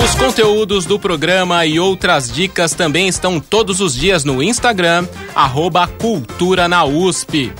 [0.03, 5.87] Os conteúdos do programa e outras dicas também estão todos os dias no Instagram, arroba
[5.87, 7.53] Cultura na USP.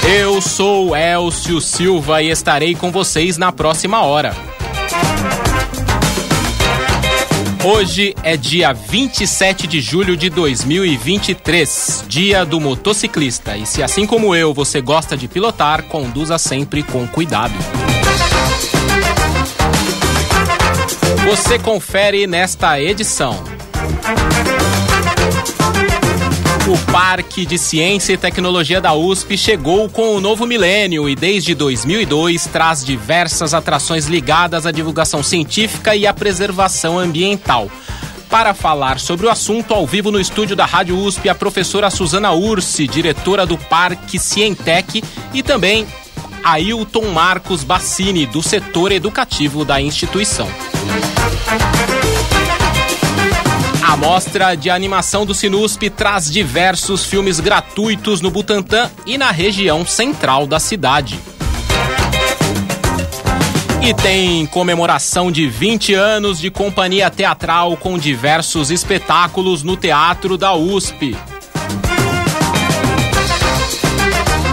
[0.07, 4.35] Eu sou Elcio Silva e estarei com vocês na próxima hora.
[7.63, 13.57] Hoje é dia 27 de julho de 2023, dia do motociclista.
[13.57, 17.55] E se assim como eu você gosta de pilotar, conduza sempre com cuidado.
[21.27, 23.43] Você confere nesta edição.
[26.75, 31.55] O Parque de Ciência e Tecnologia da USP chegou com o novo milênio e desde
[31.55, 37.71] 2002 traz diversas atrações ligadas à divulgação científica e à preservação ambiental.
[38.29, 42.33] Para falar sobre o assunto, ao vivo no estúdio da Rádio USP, a professora Suzana
[42.33, 45.01] Ursi, diretora do Parque Cientec,
[45.33, 45.87] e também
[46.43, 50.49] Ailton Marcos Bassini, do setor educativo da instituição.
[53.87, 59.85] A mostra de animação do Sinusp traz diversos filmes gratuitos no Butantã e na região
[59.85, 61.19] central da cidade.
[63.83, 70.55] E tem comemoração de 20 anos de companhia teatral com diversos espetáculos no Teatro da
[70.55, 71.15] USP.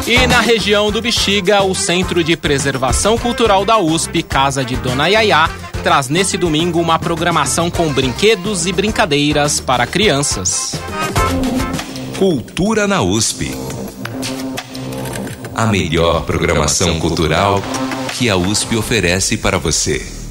[0.07, 5.09] E na região do Bexiga, o Centro de Preservação Cultural da USP, Casa de Dona
[5.09, 5.49] Yaya,
[5.83, 10.77] traz nesse domingo uma programação com brinquedos e brincadeiras para crianças.
[12.19, 13.53] Cultura na USP.
[15.55, 17.61] A melhor programação cultural
[18.17, 20.22] que a USP oferece para você.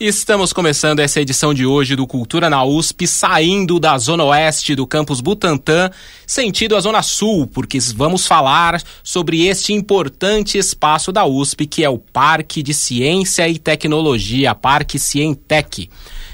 [0.00, 4.86] Estamos começando essa edição de hoje do Cultura na USP, saindo da Zona Oeste do
[4.86, 5.90] campus Butantã,
[6.26, 11.90] sentido a Zona Sul, porque vamos falar sobre este importante espaço da USP, que é
[11.90, 15.90] o Parque de Ciência e Tecnologia, Parque Cientec.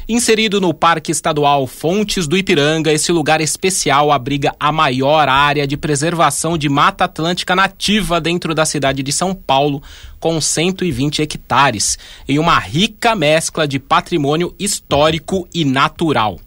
[0.08, 5.76] Inserido no Parque Estadual Fontes do Ipiranga, esse lugar especial abriga a maior área de
[5.76, 9.82] preservação de Mata Atlântica nativa dentro da cidade de São Paulo,
[10.20, 16.38] com 120 hectares, em uma rica mescla de patrimônio histórico e natural.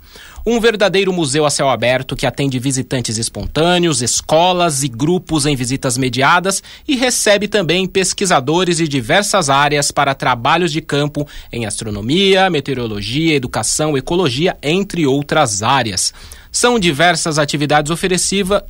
[0.45, 5.97] Um verdadeiro museu a céu aberto que atende visitantes espontâneos, escolas e grupos em visitas
[5.97, 13.35] mediadas e recebe também pesquisadores de diversas áreas para trabalhos de campo em astronomia, meteorologia,
[13.35, 16.13] educação, ecologia, entre outras áreas.
[16.51, 17.91] São diversas atividades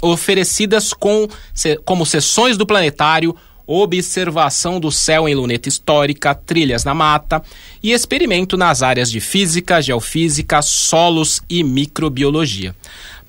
[0.01, 1.27] oferecidas com,
[1.85, 3.35] como sessões do planetário,
[3.71, 7.43] observação do céu em luneta histórica, trilhas na mata
[7.83, 12.75] e experimento nas áreas de física, geofísica, solos e microbiologia.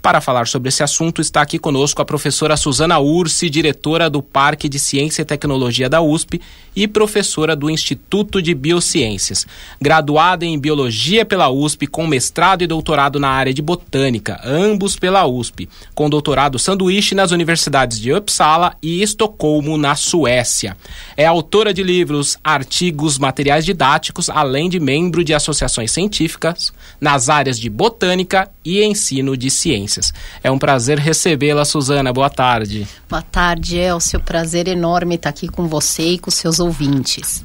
[0.02, 4.66] Para falar sobre esse assunto, está aqui conosco a professora Suzana Ursi, diretora do Parque
[4.66, 6.40] de Ciência e Tecnologia da USP
[6.74, 9.46] e professora do Instituto de Biociências.
[9.78, 15.26] Graduada em Biologia pela USP, com mestrado e doutorado na área de Botânica, ambos pela
[15.26, 20.76] USP, com doutorado sanduíche nas universidades de Uppsala e Estocolmo, na Suécia.
[21.14, 27.58] É autora de livros, artigos, materiais didáticos, além de membro de associações científicas nas áreas
[27.58, 29.89] de Botânica e Ensino de Ciência.
[29.90, 30.14] Ciências.
[30.42, 32.12] É um prazer recebê-la, Suzana.
[32.12, 32.86] Boa tarde.
[33.08, 37.44] Boa tarde, é o seu prazer enorme estar aqui com você e com seus ouvintes.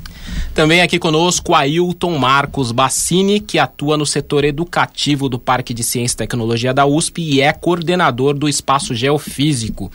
[0.54, 6.16] Também aqui conosco Ailton Marcos Bassini, que atua no setor educativo do Parque de Ciência
[6.16, 9.92] e Tecnologia da USP e é coordenador do Espaço Geofísico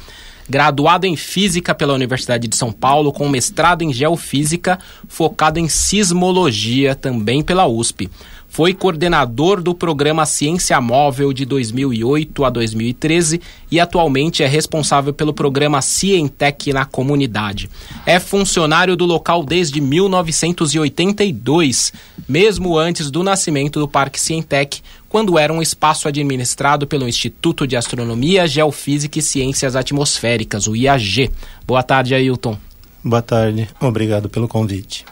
[0.49, 6.97] graduado em Física pela Universidade de São Paulo, com mestrado em Geofísica, focado em Sismologia,
[6.97, 8.11] também pela USP.
[8.51, 15.33] Foi coordenador do programa Ciência Móvel de 2008 a 2013 e atualmente é responsável pelo
[15.33, 17.71] programa Cientec na comunidade.
[18.05, 21.93] É funcionário do local desde 1982,
[22.29, 27.77] mesmo antes do nascimento do Parque Cientec, quando era um espaço administrado pelo Instituto de
[27.77, 31.31] Astronomia, Geofísica e Ciências Atmosféricas, o IAG.
[31.65, 32.59] Boa tarde, Ailton.
[33.03, 35.07] Boa tarde, obrigado pelo convite.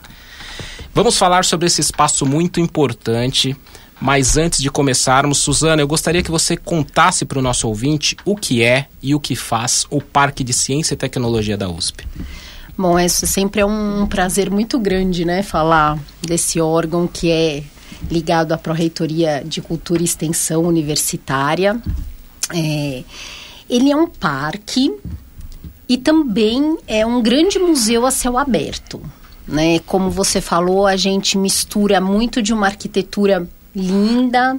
[0.99, 3.56] Vamos falar sobre esse espaço muito importante.
[4.00, 8.35] Mas antes de começarmos, Suzana, eu gostaria que você contasse para o nosso ouvinte o
[8.35, 12.05] que é e o que faz o Parque de Ciência e Tecnologia da USP.
[12.77, 17.62] Bom, isso sempre é um prazer muito grande, né, falar desse órgão que é
[18.11, 21.81] ligado à Pró-Reitoria de Cultura e Extensão Universitária.
[22.53, 23.05] É,
[23.71, 24.93] ele é um parque
[25.89, 29.00] e também é um grande museu a céu aberto.
[29.49, 29.79] Né?
[29.81, 34.59] Como você falou, a gente mistura muito de uma arquitetura linda,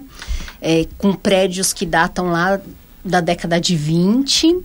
[0.60, 2.60] é, com prédios que datam lá
[3.06, 4.58] da década de 20,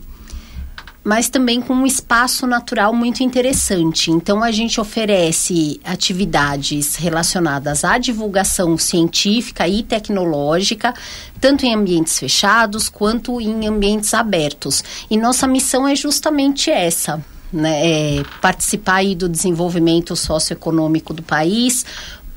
[1.04, 4.10] mas também com um espaço natural muito interessante.
[4.10, 10.94] Então, a gente oferece atividades relacionadas à divulgação científica e tecnológica,
[11.38, 14.82] tanto em ambientes fechados quanto em ambientes abertos.
[15.10, 17.22] E nossa missão é justamente essa:
[17.54, 21.86] né, é, participar aí do desenvolvimento socioeconômico do país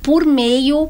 [0.02, 0.90] por meio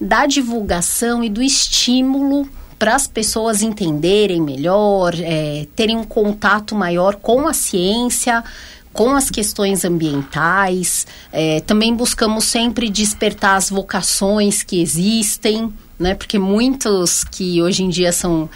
[0.00, 2.48] da divulgação e do estímulo
[2.78, 8.44] para as pessoas entenderem melhor, é, terem um contato maior com a ciência,
[8.92, 11.06] com as questões ambientais.
[11.32, 16.14] É, também buscamos sempre despertar as vocações que existem, né?
[16.14, 18.48] Porque muitos que hoje em dia são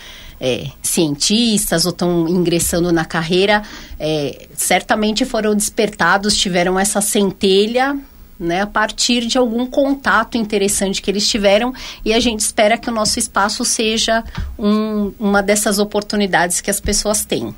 [0.43, 3.63] é, cientistas ou estão ingressando na carreira,
[3.99, 7.97] é, certamente foram despertados, tiveram essa centelha
[8.41, 11.73] né, a partir de algum contato interessante que eles tiveram
[12.05, 14.25] e a gente espera que o nosso espaço seja
[14.59, 17.55] um, uma dessas oportunidades que as pessoas têm.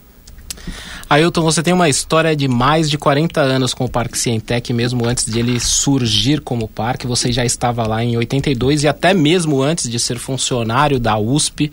[1.15, 5.07] Ailton, você tem uma história de mais de 40 anos com o Parque Cientec, mesmo
[5.07, 7.07] antes de ele surgir como parque.
[7.07, 11.71] Você já estava lá em 82 e até mesmo antes de ser funcionário da USP,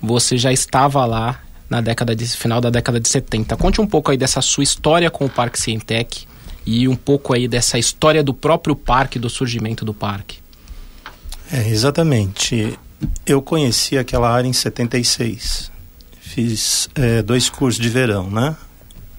[0.00, 3.56] você já estava lá na década de final da década de 70.
[3.56, 6.24] Conte um pouco aí dessa sua história com o Parque Cientec
[6.64, 10.38] e um pouco aí dessa história do próprio parque, do surgimento do parque.
[11.52, 12.78] É, exatamente.
[13.26, 15.74] Eu conheci aquela área em 76
[16.34, 18.56] fiz é, dois cursos de verão, né?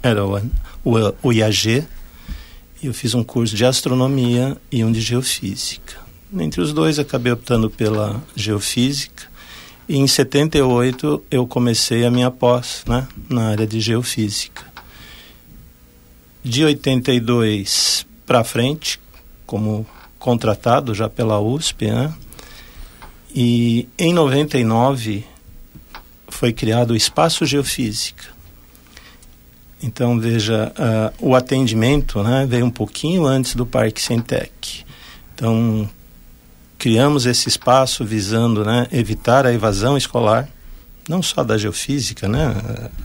[0.05, 0.37] Era o,
[0.83, 1.83] o, o IAG,
[2.79, 5.95] e eu fiz um curso de astronomia e um de geofísica.
[6.31, 9.23] Entre os dois, acabei optando pela geofísica.
[9.89, 14.63] E em 78 eu comecei a minha pós, né, na área de geofísica.
[16.43, 18.99] De 82 para frente,
[19.43, 19.87] como
[20.19, 22.13] contratado já pela USP, né?
[23.33, 25.25] E em 99
[26.27, 28.34] foi criado o Espaço Geofísica.
[29.81, 34.83] Então, veja, uh, o atendimento né, veio um pouquinho antes do Parque Centec.
[35.33, 35.89] Então,
[36.77, 40.47] criamos esse espaço visando né, evitar a evasão escolar,
[41.07, 42.55] não só da geofísica, né?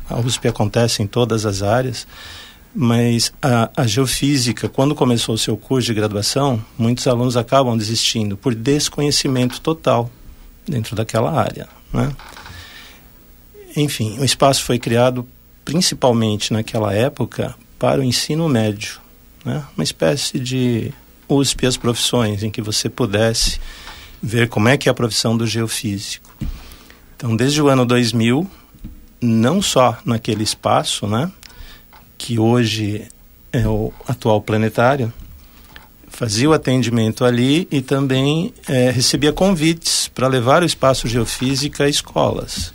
[0.09, 2.07] A USP acontece em todas as áreas,
[2.75, 8.37] mas a, a geofísica, quando começou o seu curso de graduação, muitos alunos acabam desistindo
[8.37, 10.11] por desconhecimento total
[10.67, 12.11] dentro daquela área, né?
[13.77, 15.27] Enfim, o espaço foi criado
[15.65, 19.01] principalmente naquela época para o ensino médio,
[19.45, 19.65] né?
[19.77, 20.93] uma espécie de
[21.29, 23.61] USP as profissões, em que você pudesse
[24.23, 26.31] ver como é que é a profissão do geofísico.
[27.17, 28.51] Então, desde o ano 2000,
[29.21, 31.31] não só naquele espaço, né,
[32.19, 33.07] que hoje
[33.53, 35.13] é o atual planetário,
[36.09, 41.89] fazia o atendimento ali e também é, recebia convites para levar o espaço geofísica a
[41.89, 42.75] escolas.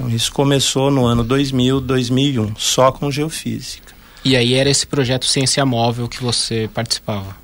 [0.00, 3.92] Então isso começou no ano 2000, 2001, só com geofísica.
[4.24, 7.36] E aí era esse projeto Ciência Móvel que você participava?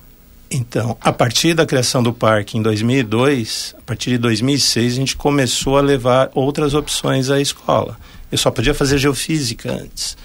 [0.50, 5.16] Então, a partir da criação do parque em 2002, a partir de 2006, a gente
[5.16, 7.98] começou a levar outras opções à escola.
[8.32, 10.16] Eu só podia fazer geofísica antes.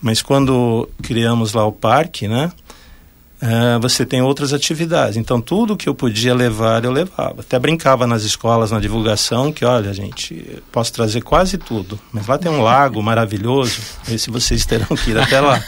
[0.00, 2.50] Mas quando criamos lá o parque, né?
[3.40, 5.16] Uh, você tem outras atividades.
[5.16, 7.40] Então, tudo que eu podia levar, eu levava.
[7.40, 11.98] Até brincava nas escolas, na divulgação, que, olha, gente, posso trazer quase tudo.
[12.12, 15.62] Mas lá tem um lago maravilhoso, esse vocês terão que ir até lá.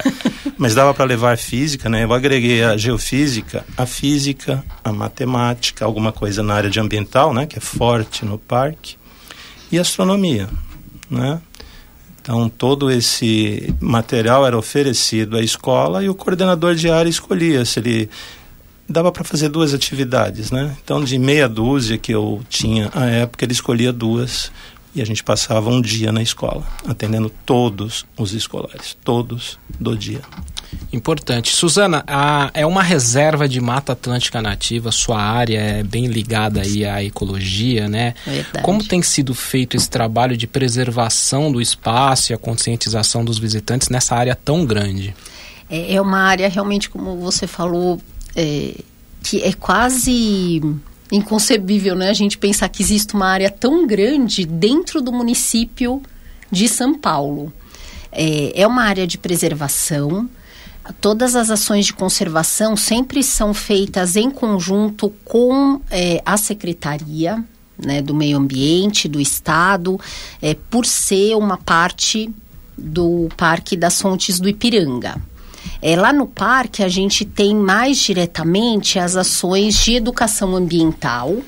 [0.59, 2.05] Mas dava para levar física, né?
[2.05, 7.47] Eu agreguei a geofísica, a física, a matemática, alguma coisa na área de ambiental, né?
[7.47, 8.97] Que é forte no parque.
[9.71, 10.49] E astronomia,
[11.09, 11.41] né?
[12.31, 17.81] Então, todo esse material era oferecido à escola e o coordenador de área escolhia se
[17.81, 18.09] ele
[18.89, 20.77] dava para fazer duas atividades, né?
[20.81, 24.53] Então, de meia dúzia que eu tinha à época, ele escolhia duas
[24.95, 30.21] e a gente passava um dia na escola, atendendo todos os escolares, todos do dia.
[30.93, 31.55] Importante.
[31.55, 36.85] Suzana, a, é uma reserva de Mata Atlântica Nativa, sua área é bem ligada aí
[36.85, 38.15] à ecologia, né?
[38.25, 38.65] Verdade.
[38.65, 43.89] Como tem sido feito esse trabalho de preservação do espaço e a conscientização dos visitantes
[43.89, 45.15] nessa área tão grande?
[45.69, 48.01] É, é uma área realmente, como você falou,
[48.35, 48.75] é,
[49.23, 50.61] que é quase
[51.11, 52.11] inconcebível, né?
[52.11, 56.03] A gente pensar que existe uma área tão grande dentro do município
[56.51, 57.53] de São Paulo.
[58.13, 60.29] É, é uma área de preservação.
[61.01, 67.45] Todas as ações de conservação sempre são feitas em conjunto com é, a secretaria
[67.79, 69.99] né, do meio ambiente, do estado,
[70.41, 72.31] é, por ser uma parte
[72.77, 75.21] do Parque das Fontes do Ipiranga.
[75.83, 81.39] É, lá no parque, a gente tem mais diretamente as ações de educação ambiental,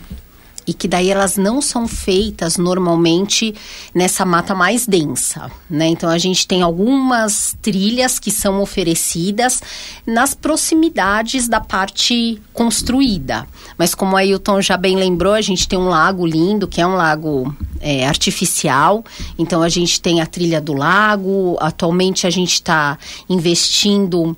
[0.66, 3.54] e que daí elas não são feitas normalmente
[3.95, 5.87] nessa mata mais densa, né?
[5.87, 9.61] Então a gente tem algumas trilhas que são oferecidas
[10.07, 13.47] nas proximidades da parte construída.
[13.76, 16.87] Mas como a Ailton já bem lembrou, a gente tem um lago lindo, que é
[16.87, 19.04] um lago é, artificial.
[19.38, 21.57] Então a gente tem a trilha do lago.
[21.61, 22.97] Atualmente a gente está
[23.28, 24.37] investindo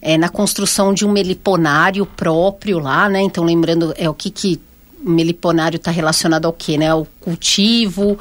[0.00, 3.20] é, na construção de um meliponário próprio lá, né?
[3.20, 4.60] Então lembrando é o que que
[5.06, 6.90] meliponário está relacionado ao quê, né?
[6.90, 8.18] Ao cultivo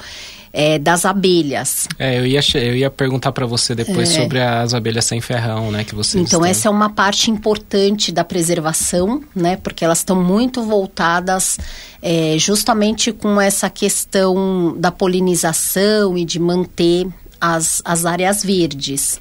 [0.57, 1.85] é, das abelhas.
[1.99, 4.21] É, eu ia, eu ia perguntar para você depois é.
[4.21, 5.83] sobre as abelhas sem ferrão, né?
[5.83, 6.49] Que vocês então, têm.
[6.49, 9.57] essa é uma parte importante da preservação, né?
[9.57, 11.57] Porque elas estão muito voltadas
[12.01, 17.05] é, justamente com essa questão da polinização e de manter
[17.39, 19.19] as, as áreas verdes.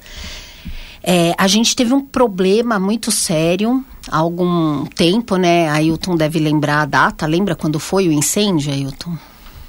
[1.07, 5.69] É, a gente teve um problema muito sério há algum tempo, né?
[5.69, 7.27] Ailton deve lembrar a data.
[7.27, 9.15] Lembra quando foi o incêndio, Ailton?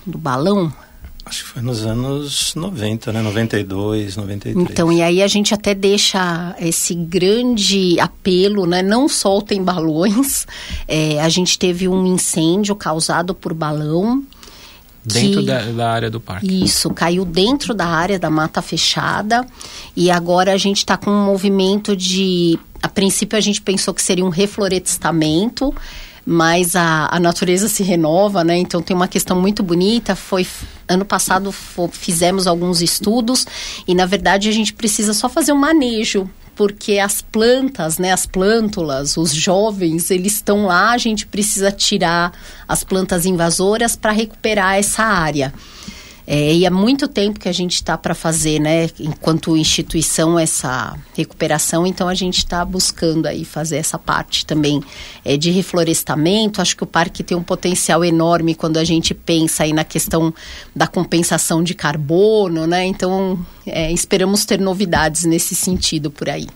[0.06, 0.72] Do balão?
[1.26, 3.20] Acho que foi nos anos 90, né?
[3.20, 4.70] 92, 93.
[4.70, 8.80] Então, e aí a gente até deixa esse grande apelo, né?
[8.80, 10.46] Não soltem balões.
[10.88, 14.22] É, a gente teve um incêndio causado por balão
[15.06, 16.64] Dentro que, da, da, área do parque.
[16.64, 19.46] Isso, caiu dentro da área da mata fechada
[19.94, 22.58] e agora a gente está com um movimento de.
[22.82, 25.72] A princípio a gente pensou que seria um reflorestamento,
[26.24, 28.58] mas a, a natureza se renova, né?
[28.58, 30.16] Então tem uma questão muito bonita.
[30.16, 30.44] Foi
[30.88, 31.52] ano passado
[31.92, 33.46] fizemos alguns estudos
[33.86, 38.26] e na verdade a gente precisa só fazer um manejo porque as plantas, né, as
[38.26, 42.32] plântulas, os jovens, eles estão lá, a gente precisa tirar
[42.66, 45.52] as plantas invasoras para recuperar essa área.
[46.26, 50.98] É, e há muito tempo que a gente está para fazer, né, enquanto instituição, essa
[51.16, 54.82] recuperação, então a gente está buscando aí fazer essa parte também
[55.24, 56.60] é, de reflorestamento.
[56.60, 60.34] Acho que o parque tem um potencial enorme quando a gente pensa aí na questão
[60.74, 62.84] da compensação de carbono, né?
[62.84, 66.48] Então é, esperamos ter novidades nesse sentido por aí.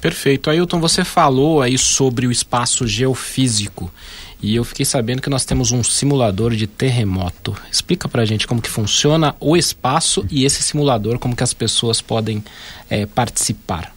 [0.00, 0.48] Perfeito.
[0.48, 3.90] Ailton, você falou aí sobre o espaço geofísico.
[4.40, 7.56] E eu fiquei sabendo que nós temos um simulador de terremoto.
[7.70, 12.00] Explica pra gente como que funciona o espaço e esse simulador, como que as pessoas
[12.00, 12.44] podem
[12.88, 13.92] é, participar.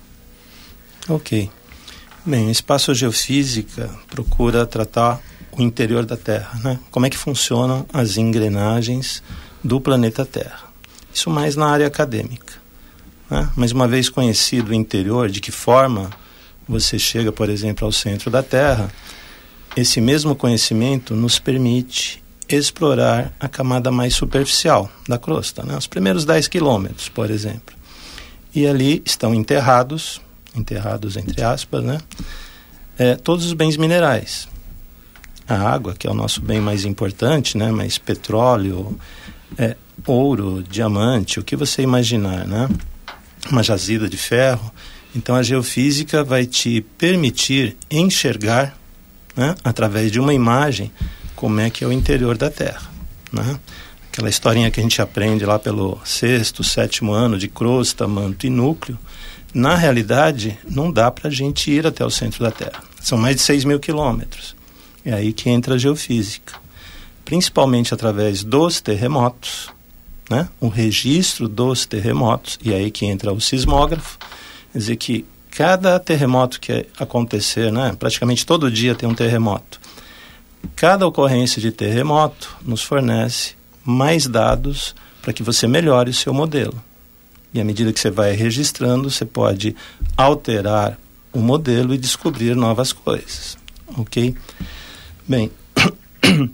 [1.08, 1.50] Ok.
[2.26, 5.22] Bem, o espaço geofísica procura tratar
[5.52, 6.80] o interior da Terra, né?
[6.90, 9.22] Como é que funcionam as engrenagens
[9.64, 10.72] do planeta Terra.
[11.14, 12.54] Isso mais na área acadêmica.
[13.30, 13.50] Né?
[13.56, 16.10] Mas uma vez conhecido o interior, de que forma
[16.68, 18.92] você chega, por exemplo, ao centro da Terra,
[19.76, 25.78] esse mesmo conhecimento nos permite explorar a camada mais superficial da crosta, né?
[25.78, 27.76] os primeiros 10 quilômetros, por exemplo.
[28.54, 30.22] E ali estão enterrados,
[30.56, 32.00] enterrados entre aspas, né?
[32.98, 34.48] É, todos os bens minerais.
[35.48, 37.72] A água, que é o nosso bem mais importante, né?
[37.72, 38.98] mas petróleo,
[39.58, 39.76] é,
[40.06, 42.70] ouro, diamante, o que você imaginar, né?
[43.50, 44.72] Uma jazida de ferro.
[45.16, 48.78] Então a geofísica vai te permitir enxergar,
[49.36, 50.92] né, através de uma imagem,
[51.36, 52.90] como é que é o interior da Terra,
[53.32, 53.60] né?
[54.12, 58.50] Aquela historinha que a gente aprende lá pelo sexto, sétimo ano de crosta, manto e
[58.50, 59.00] núcleo,
[59.54, 62.84] na realidade não dá para a gente ir até o centro da Terra.
[63.02, 64.56] São mais de 6 mil quilômetros.
[65.06, 66.56] É aí que entra a geofísica.
[67.24, 69.70] Principalmente através dos terremotos,
[70.30, 70.48] né?
[70.60, 74.18] o registro dos terremotos, e é aí que entra o sismógrafo.
[74.72, 77.96] Quer dizer que cada terremoto que acontecer, né?
[78.00, 79.80] praticamente todo dia tem um terremoto.
[80.76, 86.82] Cada ocorrência de terremoto nos fornece mais dados para que você melhore o seu modelo.
[87.54, 89.76] E à medida que você vai registrando, você pode
[90.16, 90.98] alterar
[91.34, 93.58] o modelo e descobrir novas coisas.
[93.98, 94.36] Ok?
[95.28, 95.52] Bem,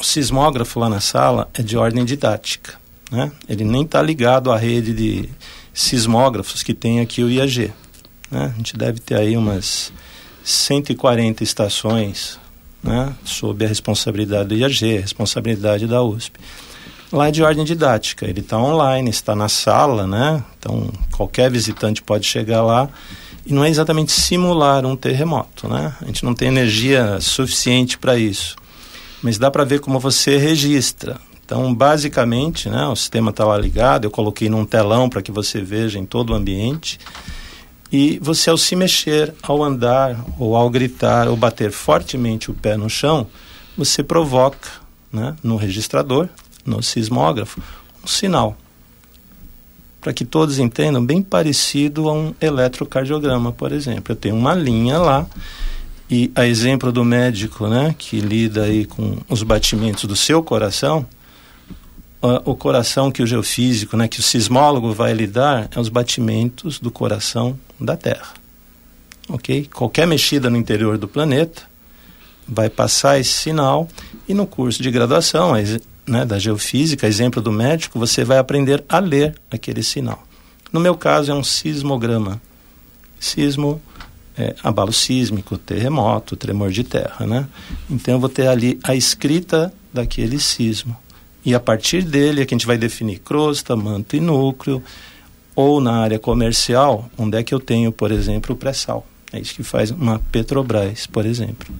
[0.00, 2.74] o sismógrafo lá na sala é de ordem didática.
[3.10, 3.30] Né?
[3.48, 5.28] Ele nem está ligado à rede de
[5.74, 7.72] sismógrafos que tem aqui o IAG.
[8.34, 8.52] Né?
[8.52, 9.92] A gente deve ter aí umas
[10.42, 12.40] 140 estações
[12.82, 16.38] né, sob a responsabilidade do IAG, responsabilidade da USP.
[17.12, 20.42] Lá é de ordem didática, ele está online, está na sala, né?
[20.58, 22.88] Então qualquer visitante pode chegar lá
[23.46, 25.94] e não é exatamente simular um terremoto, né?
[26.00, 28.56] A gente não tem energia suficiente para isso,
[29.22, 31.20] mas dá para ver como você registra.
[31.44, 35.60] Então, basicamente, né, o sistema está lá ligado, eu coloquei num telão para que você
[35.60, 36.98] veja em todo o ambiente.
[37.96, 42.76] E você, ao se mexer, ao andar, ou ao gritar, ou bater fortemente o pé
[42.76, 43.24] no chão,
[43.78, 44.68] você provoca
[45.12, 46.28] né, no registrador,
[46.66, 47.62] no sismógrafo,
[48.02, 48.56] um sinal.
[50.00, 54.10] Para que todos entendam, bem parecido a um eletrocardiograma, por exemplo.
[54.10, 55.24] Eu tenho uma linha lá,
[56.10, 61.06] e a exemplo do médico né, que lida aí com os batimentos do seu coração,
[62.44, 66.90] o coração que o geofísico, né, que o sismólogo vai lidar, é os batimentos do
[66.90, 68.32] coração da Terra.
[69.28, 69.68] Ok?
[69.72, 71.62] Qualquer mexida no interior do planeta
[72.46, 73.88] vai passar esse sinal
[74.28, 75.52] e no curso de graduação
[76.06, 80.26] né, da geofísica, exemplo do médico, você vai aprender a ler aquele sinal.
[80.72, 82.40] No meu caso é um sismograma.
[83.18, 83.80] Sismo
[84.36, 87.46] é, abalo sísmico, terremoto, tremor de terra, né?
[87.88, 90.96] Então eu vou ter ali a escrita daquele sismo.
[91.44, 94.82] E a partir dele é que a gente vai definir crosta, manto e núcleo,
[95.54, 99.06] ou na área comercial, onde é que eu tenho, por exemplo, o pré-sal.
[99.32, 101.74] É isso que faz uma Petrobras, por exemplo.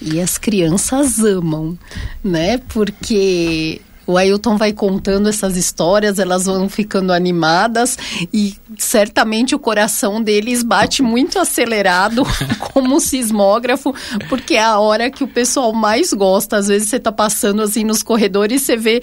[0.00, 1.78] E as crianças amam,
[2.24, 2.58] né?
[2.58, 7.96] Porque o Ailton vai contando essas histórias, elas vão ficando animadas
[8.32, 12.22] e certamente o coração deles bate muito acelerado,
[12.72, 13.94] como um sismógrafo,
[14.28, 16.56] porque é a hora que o pessoal mais gosta.
[16.56, 19.02] Às vezes você está passando assim nos corredores e você vê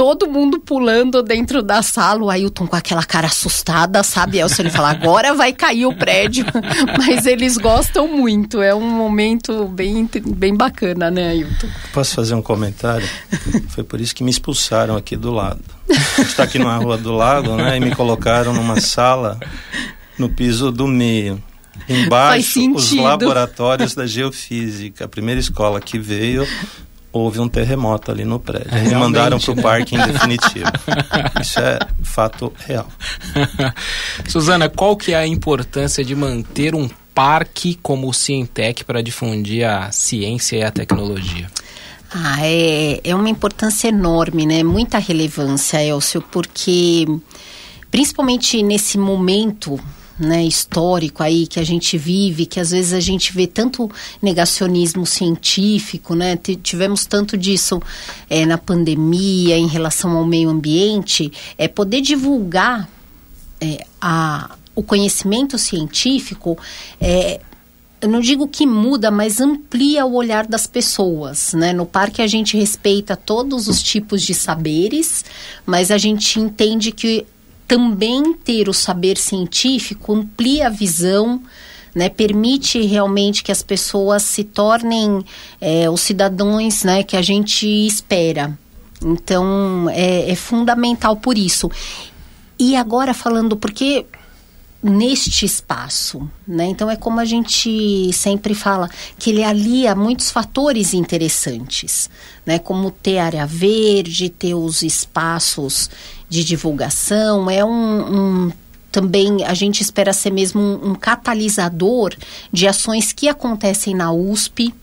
[0.00, 4.62] todo mundo pulando dentro da sala, o Ailton com aquela cara assustada, sabe, Elcio?
[4.62, 6.46] Ele fala, agora vai cair o prédio.
[6.96, 11.68] Mas eles gostam muito, é um momento bem, bem bacana, né, Ailton?
[11.92, 13.06] Posso fazer um comentário?
[13.68, 15.60] Foi por isso que me expulsaram aqui do lado.
[16.18, 19.38] Está aqui na rua do lago, né, e me colocaram numa sala
[20.18, 21.42] no piso do meio.
[21.86, 25.04] Embaixo, os laboratórios da geofísica.
[25.04, 26.46] A primeira escola que veio
[27.12, 28.72] houve um terremoto ali no prédio.
[28.72, 29.62] É, me mandaram para o né?
[29.62, 30.70] parque em definitivo.
[31.40, 32.88] Isso é fato real.
[34.28, 39.66] Suzana, qual que é a importância de manter um parque como o Cientec para difundir
[39.66, 41.50] a ciência e a tecnologia?
[42.12, 44.62] Ah, é, é uma importância enorme, né?
[44.64, 47.06] Muita relevância, Elcio, porque
[47.90, 49.78] principalmente nesse momento
[50.20, 55.06] né, histórico aí que a gente vive, que às vezes a gente vê tanto negacionismo
[55.06, 56.38] científico, né?
[56.62, 57.80] Tivemos tanto disso
[58.28, 62.88] é, na pandemia em relação ao meio ambiente, é poder divulgar
[63.60, 66.58] é, a, o conhecimento científico
[67.00, 67.40] é,
[68.00, 71.72] eu não digo que muda, mas amplia o olhar das pessoas, né?
[71.72, 75.22] No parque a gente respeita todos os tipos de saberes,
[75.66, 77.26] mas a gente entende que
[77.70, 81.40] também ter o saber científico amplia a visão,
[81.94, 85.24] né, permite realmente que as pessoas se tornem
[85.60, 88.58] é, os cidadãos né, que a gente espera.
[89.00, 91.70] Então, é, é fundamental por isso.
[92.58, 94.04] E agora falando, porque
[94.82, 96.64] neste espaço, né?
[96.64, 102.08] Então é como a gente sempre fala que ele alia muitos fatores interessantes,
[102.46, 102.58] né?
[102.58, 105.90] Como ter área verde, ter os espaços
[106.30, 108.52] de divulgação, é um, um
[108.90, 112.14] também a gente espera ser mesmo um, um catalisador
[112.52, 114.74] de ações que acontecem na USP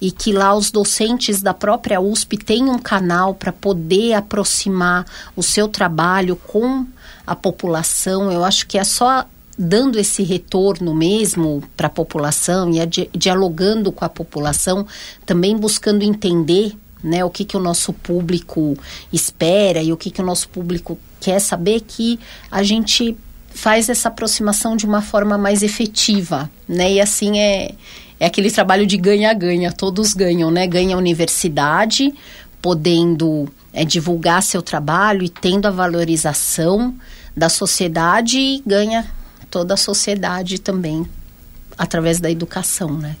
[0.00, 5.42] e que lá os docentes da própria USP têm um canal para poder aproximar o
[5.42, 6.86] seu trabalho com
[7.26, 8.30] a população.
[8.30, 9.26] Eu acho que é só
[9.56, 12.78] dando esse retorno mesmo para a população e
[13.16, 14.86] dialogando com a população,
[15.24, 18.76] também buscando entender né, o que, que o nosso público
[19.12, 22.18] espera e o que, que o nosso público quer saber, que
[22.50, 23.16] a gente
[23.54, 26.92] faz essa aproximação de uma forma mais efetiva, né?
[26.92, 27.74] E assim é,
[28.18, 30.66] é aquele trabalho de ganha-ganha, todos ganham, né?
[30.66, 32.14] Ganha a universidade,
[32.60, 36.94] podendo é, divulgar seu trabalho e tendo a valorização
[37.36, 39.06] da sociedade e ganha
[39.50, 41.06] toda a sociedade também
[41.76, 43.16] através da educação, né?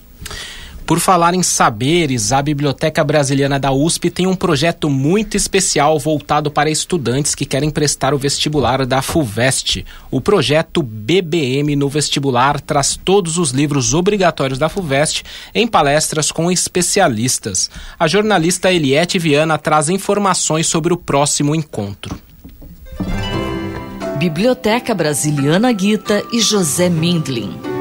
[0.86, 6.50] Por falar em saberes, a Biblioteca Brasiliana da USP tem um projeto muito especial voltado
[6.50, 9.86] para estudantes que querem prestar o vestibular da FUVEST.
[10.10, 16.50] O projeto BBM no vestibular traz todos os livros obrigatórios da FUVEST em palestras com
[16.50, 17.70] especialistas.
[17.98, 22.18] A jornalista Eliette Viana traz informações sobre o próximo encontro.
[24.18, 27.71] Biblioteca Brasiliana Guita e José Mindlin.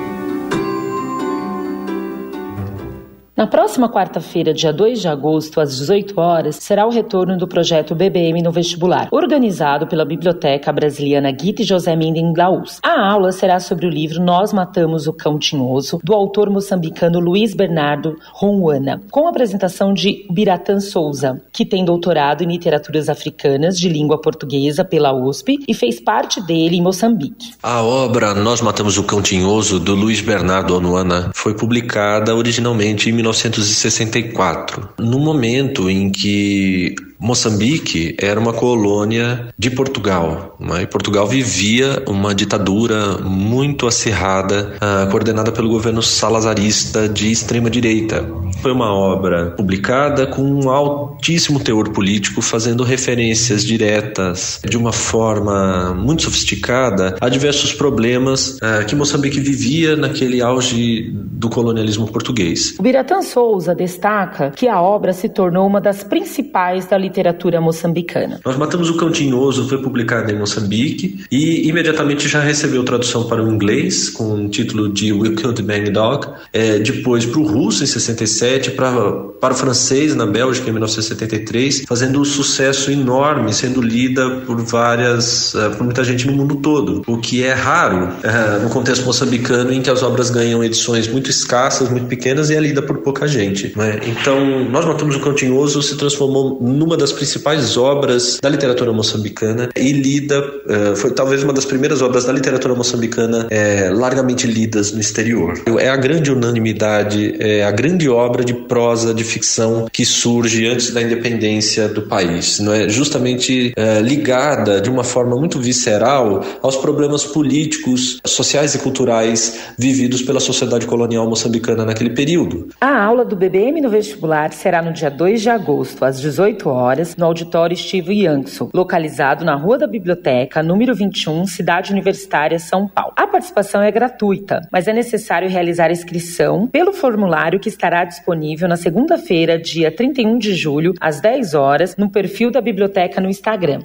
[3.42, 7.96] Na próxima quarta-feira, dia 2 de agosto, às 18 horas, será o retorno do projeto
[7.96, 12.78] BBM no vestibular, organizado pela Biblioteca Brasiliana Guita e José Minden Glaus.
[12.84, 17.56] A aula será sobre o livro Nós Matamos o Cão Tinhoso, do autor moçambicano Luiz
[17.56, 23.90] Bernardo Ronwana, com a apresentação de Biratan Souza, que tem doutorado em literaturas africanas de
[23.90, 27.56] língua portuguesa pela USP e fez parte dele em Moçambique.
[27.64, 33.14] A obra Nós Matamos o Cão Tinhoso, do Luiz Bernardo Ronwana, foi publicada originalmente em
[33.32, 40.56] 1964, no momento em que Moçambique era uma colônia de Portugal.
[40.60, 40.82] Né?
[40.82, 48.28] E Portugal vivia uma ditadura muito acirrada, uh, coordenada pelo governo salazarista de extrema direita.
[48.64, 55.94] Foi uma obra publicada com um altíssimo teor político, fazendo referências diretas, de uma forma
[55.94, 62.76] muito sofisticada, a diversos problemas uh, que Moçambique vivia naquele auge do colonialismo português.
[62.82, 68.40] Biratã Souza destaca que a obra se tornou uma das principais da literatura literatura moçambicana.
[68.44, 73.44] Nós Matamos o Cão Tinhoso foi publicado em Moçambique e imediatamente já recebeu tradução para
[73.44, 77.84] o inglês com o título de We Killed Bang Dog, é, depois para o russo
[77.84, 78.92] em 67, para,
[79.40, 85.54] para o francês na Bélgica em 1973, fazendo um sucesso enorme, sendo lida por várias,
[85.54, 89.74] uh, por muita gente no mundo todo, o que é raro uh, no contexto moçambicano
[89.74, 93.28] em que as obras ganham edições muito escassas, muito pequenas e é lida por pouca
[93.28, 93.74] gente.
[93.76, 94.00] Né?
[94.06, 99.70] Então, Nós Matamos o Cão Tinhoso se transformou numa das principais obras da literatura moçambicana
[99.76, 104.92] e lida, uh, foi talvez uma das primeiras obras da literatura moçambicana uh, largamente lidas
[104.92, 105.54] no exterior.
[105.80, 110.92] É a grande unanimidade, é a grande obra de prosa, de ficção que surge antes
[110.92, 112.88] da independência do país, não é?
[112.88, 120.22] Justamente uh, ligada de uma forma muito visceral aos problemas políticos, sociais e culturais vividos
[120.22, 122.68] pela sociedade colonial moçambicana naquele período.
[122.80, 126.91] A aula do BBM no vestibular será no dia 2 de agosto, às 18 horas
[126.92, 132.86] horas no auditório Steve Yankson, localizado na Rua da Biblioteca, número 21, Cidade Universitária, São
[132.86, 133.14] Paulo.
[133.16, 138.68] A participação é gratuita, mas é necessário realizar a inscrição pelo formulário que estará disponível
[138.68, 143.80] na segunda-feira, dia 31 de julho, às 10 horas, no perfil da biblioteca no Instagram,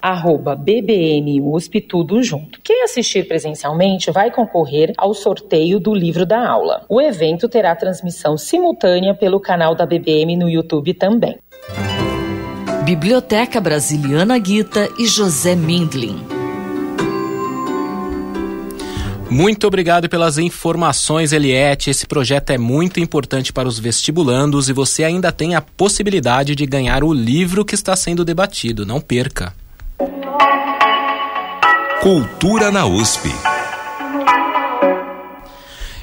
[0.58, 2.60] BBMUSP, tudo junto.
[2.60, 6.84] Quem assistir presencialmente vai concorrer ao sorteio do livro da aula.
[6.88, 11.38] O evento terá transmissão simultânea pelo canal da BBM no YouTube também.
[12.86, 16.24] Biblioteca Brasiliana Guita e José Mindlin.
[19.28, 21.90] Muito obrigado pelas informações, Eliette.
[21.90, 26.64] Esse projeto é muito importante para os vestibulandos e você ainda tem a possibilidade de
[26.64, 28.86] ganhar o livro que está sendo debatido.
[28.86, 29.52] Não perca.
[32.00, 33.55] Cultura na USP.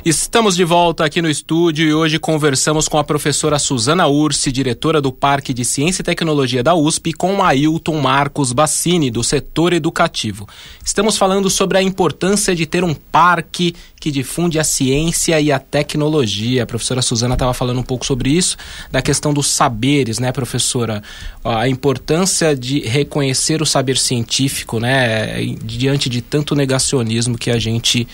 [0.05, 4.99] Estamos de volta aqui no estúdio e hoje conversamos com a professora Suzana Ursi, diretora
[4.99, 9.71] do Parque de Ciência e Tecnologia da USP, e com Ailton Marcos Bassini, do setor
[9.71, 10.45] educativo.
[10.83, 15.57] Estamos falando sobre a importância de ter um parque que difunde a ciência e a
[15.57, 16.63] tecnologia.
[16.63, 18.57] A professora Suzana estava falando um pouco sobre isso,
[18.91, 21.01] da questão dos saberes, né, professora?
[21.41, 28.05] A importância de reconhecer o saber científico, né, diante de tanto negacionismo que a gente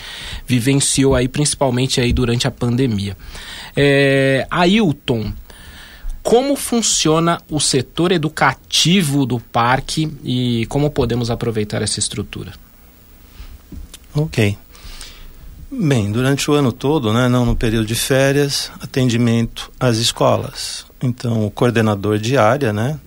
[0.45, 3.17] vivenciou aí, principalmente aí durante a pandemia.
[3.75, 5.33] É, Ailton,
[6.21, 12.53] como funciona o setor educativo do parque e como podemos aproveitar essa estrutura?
[14.13, 14.55] Ok.
[15.71, 20.83] Bem, durante o ano todo, né, não no período de férias, atendimento às escolas.
[20.99, 22.99] Então, o coordenador de área, né,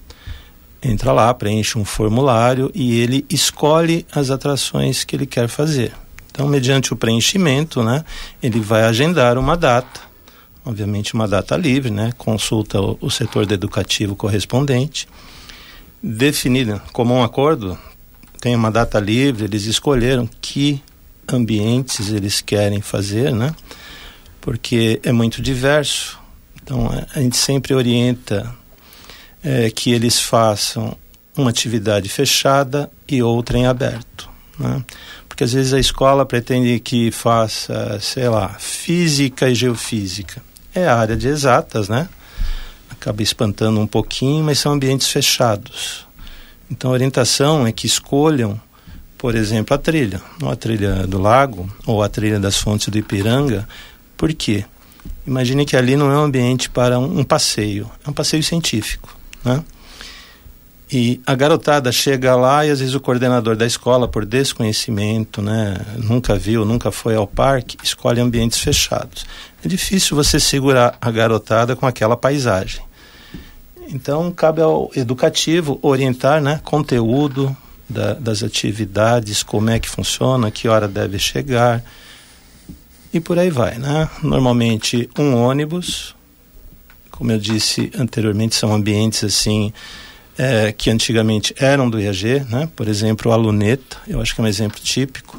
[0.80, 5.92] entra lá, preenche um formulário e ele escolhe as atrações que ele quer fazer.
[6.30, 8.04] Então, mediante o preenchimento, né,
[8.40, 10.00] ele vai agendar uma data,
[10.64, 15.08] obviamente uma data livre, né, consulta o, o setor educativo correspondente,
[16.00, 17.76] definida como um acordo,
[18.40, 20.80] tem uma data livre, eles escolheram que
[21.30, 23.54] ambientes eles querem fazer, né,
[24.40, 26.18] porque é muito diverso.
[26.62, 28.54] Então, a gente sempre orienta
[29.42, 30.96] é, que eles façam
[31.36, 34.28] uma atividade fechada e outra em aberto.
[34.58, 34.84] Né?
[35.28, 40.42] Porque às vezes a escola pretende que faça, sei lá, física e geofísica.
[40.74, 42.08] É a área de exatas, né?
[42.90, 46.06] Acaba espantando um pouquinho, mas são ambientes fechados.
[46.70, 48.60] Então a orientação é que escolham,
[49.22, 52.98] por exemplo, a trilha, ou a trilha do lago, ou a trilha das fontes do
[52.98, 53.68] Ipiranga.
[54.16, 54.64] Por quê?
[55.24, 59.16] Imagine que ali não é um ambiente para um, um passeio, é um passeio científico.
[59.44, 59.62] Né?
[60.90, 65.76] E a garotada chega lá e às vezes o coordenador da escola, por desconhecimento, né,
[65.98, 69.24] nunca viu, nunca foi ao parque, escolhe ambientes fechados.
[69.64, 72.82] É difícil você segurar a garotada com aquela paisagem.
[73.88, 77.56] Então, cabe ao educativo orientar né, conteúdo
[77.92, 81.82] da, das atividades, como é que funciona, que hora deve chegar
[83.12, 83.78] e por aí vai.
[83.78, 84.08] Né?
[84.22, 86.14] Normalmente, um ônibus,
[87.10, 89.72] como eu disse anteriormente, são ambientes assim
[90.38, 92.68] é, que antigamente eram do IAG, né?
[92.74, 95.38] Por exemplo, a luneta, eu acho que é um exemplo típico.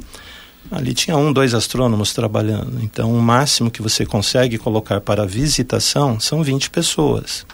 [0.72, 2.80] Ali tinha um, dois astrônomos trabalhando.
[2.82, 7.46] Então, o máximo que você consegue colocar para visitação são 20 pessoas.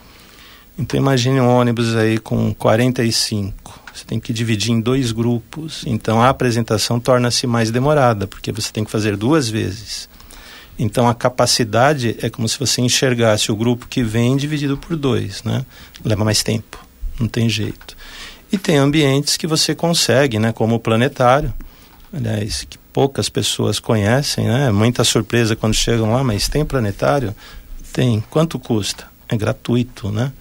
[0.78, 3.79] Então, imagine um ônibus aí com 45.
[3.93, 5.84] Você tem que dividir em dois grupos.
[5.86, 10.10] Então, a apresentação torna-se mais demorada, porque você tem que fazer duas vezes.
[10.80, 15.43] Então a capacidade é como se você enxergasse o grupo que vem dividido por dois,
[15.43, 15.65] né?
[16.06, 16.80] Leva mais tempo,
[17.19, 17.97] não tem jeito.
[18.49, 20.54] E tem ambientes que você consegue, né?
[20.54, 21.54] Como o planetário,
[22.13, 24.71] aliás, que poucas pessoas conhecem, né?
[24.71, 27.36] Muita surpresa quando chegam lá, mas tem planetário?
[27.91, 28.23] Tem.
[28.30, 29.06] Quanto custa?
[29.28, 30.32] É gratuito, né?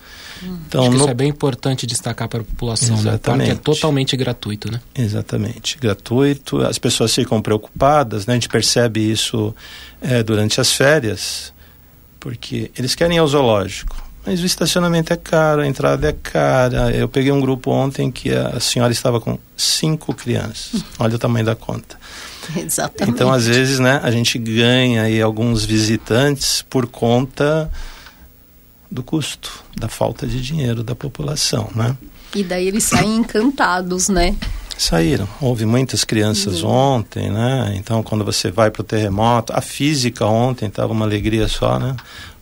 [0.42, 1.02] Então, Acho que no...
[1.02, 3.08] isso é bem importante destacar para a população, Exatamente.
[3.08, 3.18] né?
[3.18, 4.80] O parque é totalmente gratuito, né?
[4.94, 6.60] Exatamente, gratuito.
[6.62, 8.34] As pessoas ficam preocupadas, né?
[8.34, 9.54] A gente percebe isso
[10.00, 11.52] é, durante as férias,
[12.20, 14.08] porque eles querem ir ao zoológico.
[14.26, 16.90] Mas o estacionamento é caro, a entrada é cara.
[16.90, 20.84] Eu peguei um grupo ontem que a senhora estava com cinco crianças.
[20.98, 21.98] Olha o tamanho da conta.
[22.56, 23.14] Exatamente.
[23.14, 27.70] Então, às vezes, né, a gente ganha aí alguns visitantes por conta
[28.90, 31.96] do custo, da falta de dinheiro da população, né?
[32.34, 34.36] E daí eles saem encantados, né?
[34.76, 35.28] Saíram.
[35.40, 36.70] Houve muitas crianças uhum.
[36.70, 37.74] ontem, né?
[37.76, 41.96] Então, quando você vai para o terremoto, a física ontem estava uma alegria só, né?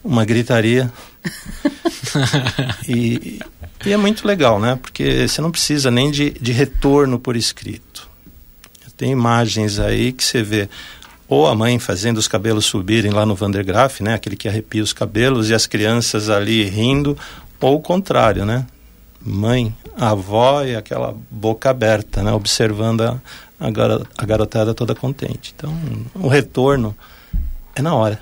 [0.04, 0.92] Uma gritaria.
[2.86, 3.40] e,
[3.84, 4.78] e, é muito legal, né?
[4.80, 8.06] Porque você não precisa nem de, de retorno por escrito.
[8.96, 10.68] Tem imagens aí que você vê
[11.28, 14.92] ou a mãe fazendo os cabelos subirem lá no Vandergraaf, né, aquele que arrepia os
[14.92, 17.16] cabelos e as crianças ali rindo,
[17.60, 18.66] ou o contrário, né?
[19.20, 23.18] Mãe, avó e aquela boca aberta, né, observando a,
[24.16, 25.52] a garotada toda contente.
[25.56, 25.76] Então,
[26.14, 26.96] o retorno
[27.74, 28.20] é na hora.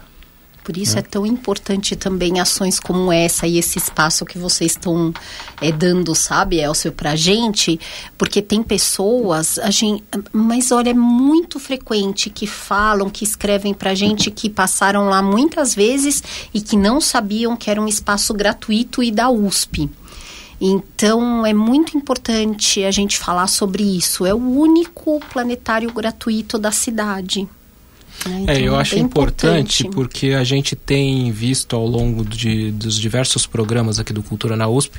[0.65, 1.01] Por isso é.
[1.01, 5.13] é tão importante também ações como essa e esse espaço que vocês estão
[5.61, 7.79] é, dando, sabe, Elcio, pra gente,
[8.17, 13.95] porque tem pessoas, a gente, mas olha, é muito frequente que falam, que escrevem pra
[13.95, 16.23] gente que passaram lá muitas vezes
[16.55, 19.91] e que não sabiam que era um espaço gratuito e da USP.
[20.59, 24.25] Então é muito importante a gente falar sobre isso.
[24.25, 27.47] É o único planetário gratuito da cidade.
[28.27, 28.37] Né?
[28.37, 32.71] É, então, é, eu acho importante, importante, porque a gente tem visto ao longo de,
[32.71, 34.99] dos diversos programas aqui do Cultura na USP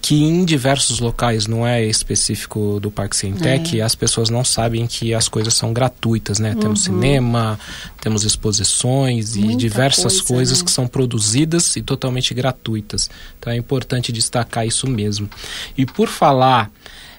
[0.00, 3.82] que em diversos locais, não é específico do Parque Cientec, é.
[3.82, 6.52] as pessoas não sabem que as coisas são gratuitas, né?
[6.52, 6.60] Uhum.
[6.60, 7.58] Temos cinema,
[8.00, 10.64] temos exposições Muita e diversas coisa, coisas né?
[10.64, 13.10] que são produzidas e totalmente gratuitas.
[13.38, 15.28] Então é importante destacar isso mesmo.
[15.76, 16.70] E por falar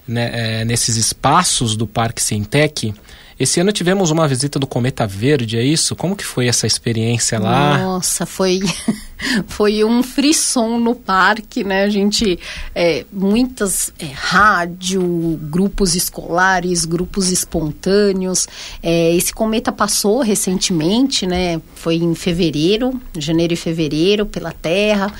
[0.08, 2.93] né, é, nesses espaços do Parque Cientec,
[3.39, 5.95] esse ano tivemos uma visita do Cometa Verde, é isso?
[5.95, 7.78] Como que foi essa experiência lá?
[7.78, 8.60] Nossa, foi
[9.47, 11.84] foi um frisson no parque, né?
[11.84, 12.38] A gente
[12.75, 18.45] é, muitas é, rádio, grupos escolares, grupos espontâneos.
[18.84, 21.62] É, esse cometa passou recentemente, né?
[21.75, 25.13] Foi em fevereiro, janeiro e fevereiro, pela Terra.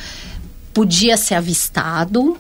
[0.74, 2.38] Podia ser avistado,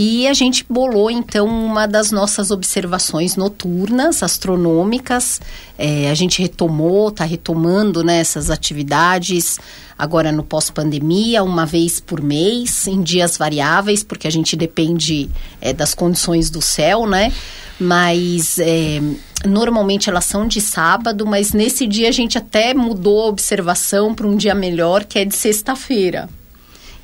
[0.00, 5.40] E a gente bolou então uma das nossas observações noturnas, astronômicas.
[5.76, 9.58] É, a gente retomou, está retomando né, essas atividades
[9.98, 15.28] agora no pós-pandemia, uma vez por mês, em dias variáveis, porque a gente depende
[15.60, 17.32] é, das condições do céu, né?
[17.80, 19.02] Mas é,
[19.44, 24.28] normalmente elas são de sábado, mas nesse dia a gente até mudou a observação para
[24.28, 26.28] um dia melhor, que é de sexta-feira.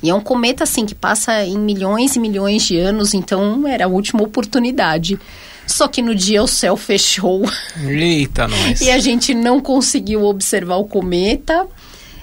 [0.05, 3.85] E é um cometa, assim, que passa em milhões e milhões de anos, então era
[3.85, 5.19] a última oportunidade.
[5.65, 7.43] Só que no dia o céu fechou.
[7.83, 8.81] Eita, nós.
[8.81, 11.65] e a gente não conseguiu observar o cometa.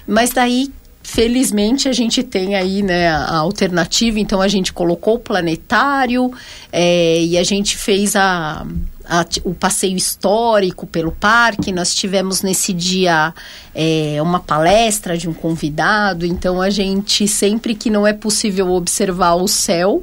[0.07, 0.71] Mas daí,
[1.03, 4.21] felizmente, a gente tem aí né, a alternativa.
[4.21, 6.33] Então, a gente colocou o planetário
[6.71, 8.65] é, e a gente fez a,
[9.05, 11.73] a, o passeio histórico pelo parque.
[11.73, 13.35] Nós tivemos nesse dia
[13.75, 16.25] é, uma palestra de um convidado.
[16.25, 20.03] Então, a gente, sempre que não é possível observar o céu,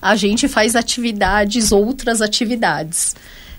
[0.00, 3.14] a gente faz atividades, outras atividades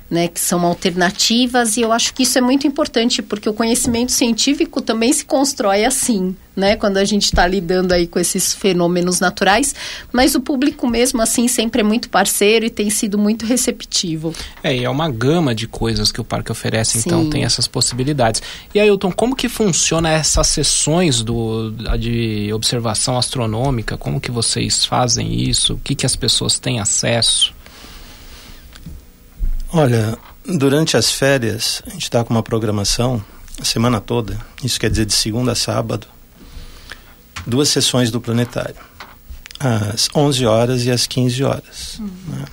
[0.10, 4.12] né, que são alternativas, e eu acho que isso é muito importante, porque o conhecimento
[4.12, 9.20] científico também se constrói assim, né, quando a gente está lidando aí com esses fenômenos
[9.20, 9.76] naturais,
[10.12, 14.34] mas o público mesmo assim sempre é muito parceiro e tem sido muito receptivo.
[14.64, 17.28] É, e é uma gama de coisas que o parque oferece, então Sim.
[17.28, 18.42] então tem essas possibilidades.
[18.74, 23.98] E Ailton, como que funciona essas sessões do, de observação astronômica?
[23.98, 25.74] Como que vocês fazem isso?
[25.74, 27.57] O que, que as pessoas têm acesso?
[29.72, 33.24] Olha, durante as férias, a gente está com uma programação
[33.60, 36.08] a semana toda, isso quer dizer de segunda a sábado,
[37.46, 38.76] duas sessões do planetário,
[39.60, 42.00] às 11 horas e às 15 horas.
[42.00, 42.10] Uhum.
[42.28, 42.46] Né?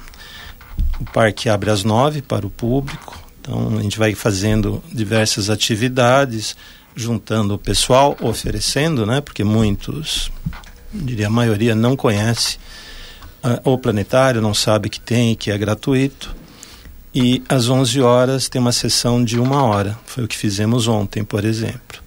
[1.01, 6.57] O parque abre às 9 para o público, então a gente vai fazendo diversas atividades,
[6.97, 9.21] juntando o pessoal, oferecendo, né?
[9.21, 10.31] Porque muitos,
[10.93, 12.59] diria a maioria, não conhece
[13.43, 16.35] uh, o planetário, não sabe que tem, que é gratuito.
[17.15, 19.97] E às 11 horas tem uma sessão de uma hora.
[20.05, 22.03] Foi o que fizemos ontem, por exemplo.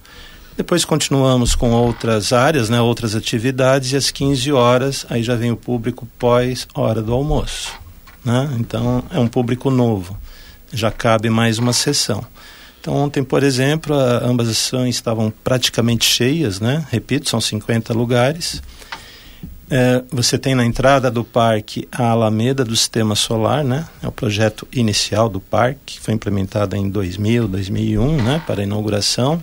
[0.58, 5.52] Depois continuamos com outras áreas, né, outras atividades, e às 15 horas aí já vem
[5.52, 7.72] o público pós hora do almoço.
[8.24, 8.56] Né?
[8.58, 10.18] Então é um público novo,
[10.72, 12.26] já cabe mais uma sessão.
[12.80, 16.84] Então ontem, por exemplo, a, ambas as sessões estavam praticamente cheias, né?
[16.90, 18.60] repito, são 50 lugares.
[19.70, 23.86] É, você tem na entrada do parque a Alameda do Sistema Solar, né?
[24.02, 28.42] É o projeto inicial do parque, que foi implementado em 2000, 2001, né?
[28.46, 29.42] Para a inauguração.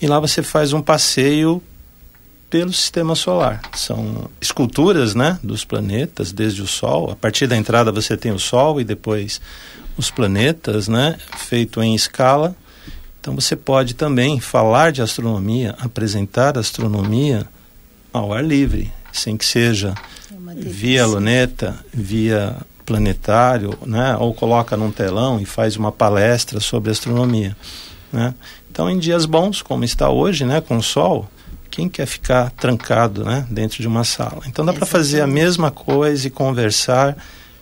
[0.00, 1.62] E lá você faz um passeio
[2.50, 3.62] pelo Sistema Solar.
[3.76, 5.38] São esculturas, né?
[5.40, 7.12] Dos planetas, desde o Sol.
[7.12, 9.40] A partir da entrada você tem o Sol e depois
[9.96, 11.16] os planetas, né?
[11.36, 12.56] Feito em escala.
[13.20, 17.46] Então você pode também falar de astronomia, apresentar astronomia
[18.12, 19.94] ao ar livre sem que seja
[20.32, 24.16] é via luneta, via planetário, né?
[24.18, 27.56] ou coloca num telão e faz uma palestra sobre astronomia.
[28.12, 28.34] Né?
[28.70, 31.28] Então, em dias bons, como está hoje, né, com o sol,
[31.70, 34.42] quem quer ficar trancado né, dentro de uma sala?
[34.46, 37.16] Então, dá para fazer a mesma coisa e conversar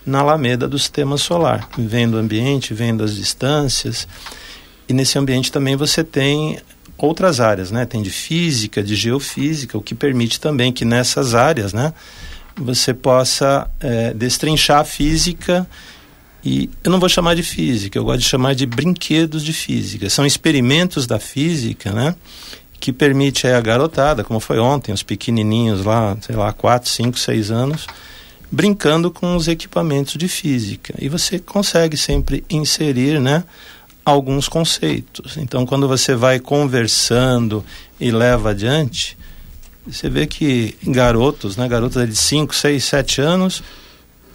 [0.05, 4.07] na Alameda do Sistema Solar, vendo o ambiente, vendo as distâncias.
[4.89, 6.59] E nesse ambiente também você tem
[7.05, 7.85] outras áreas, né?
[7.85, 11.93] Tem de física, de geofísica, o que permite também que nessas áreas, né,
[12.55, 15.67] você possa é, destrinchar a física
[16.43, 20.09] e eu não vou chamar de física, eu gosto de chamar de brinquedos de física.
[20.09, 22.15] São experimentos da física, né?
[22.79, 27.51] Que permite a garotada, como foi ontem, os pequenininhos lá, sei lá, 4, 5, 6
[27.51, 27.85] anos,
[28.51, 30.95] brincando com os equipamentos de física.
[30.99, 33.43] E você consegue sempre inserir, né?
[34.03, 35.37] Alguns conceitos.
[35.37, 37.63] Então, quando você vai conversando
[37.99, 39.17] e leva adiante,
[39.85, 43.63] você vê que garotos, né, garotas de 5, 6, 7 anos,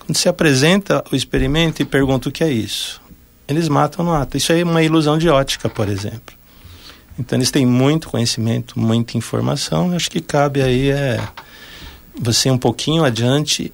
[0.00, 3.00] quando se apresenta o experimento e pergunta o que é isso,
[3.48, 4.36] eles matam no ato.
[4.36, 6.34] Isso é uma ilusão de ótica, por exemplo.
[7.18, 9.94] Então, eles têm muito conhecimento, muita informação.
[9.94, 11.20] Acho que cabe aí é
[12.20, 13.72] você um pouquinho adiante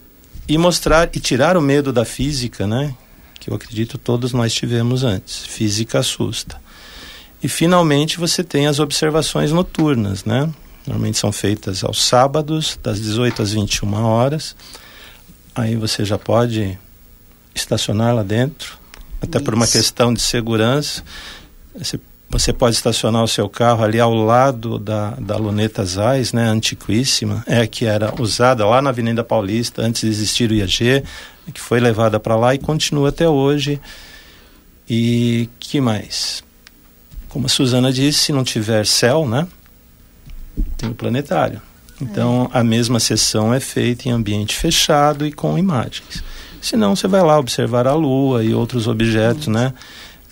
[0.48, 2.94] e mostrar e tirar o medo da física, né?
[3.42, 5.44] Que eu acredito todos nós tivemos antes.
[5.44, 6.60] Física assusta.
[7.42, 10.48] E finalmente você tem as observações noturnas, né?
[10.86, 14.54] Normalmente são feitas aos sábados, das 18 às 21 horas.
[15.56, 16.78] Aí você já pode
[17.52, 18.78] estacionar lá dentro,
[19.20, 19.44] até Isso.
[19.44, 21.02] por uma questão de segurança.
[21.76, 21.98] Você,
[22.40, 27.44] você pode estacionar o seu carro ali ao lado da, da luneta Zais, né, antiquíssima,
[27.46, 31.04] é que era usada lá na Avenida Paulista antes de existir o IAG
[31.52, 33.80] que foi levada para lá e continua até hoje.
[34.88, 36.44] E que mais?
[37.28, 39.46] Como a Suzana disse, se não tiver céu, né?
[40.76, 41.60] Tem o planetário.
[42.00, 46.22] Então, a mesma sessão é feita em ambiente fechado e com imagens.
[46.60, 49.72] Senão, você vai lá observar a Lua e outros objetos, né?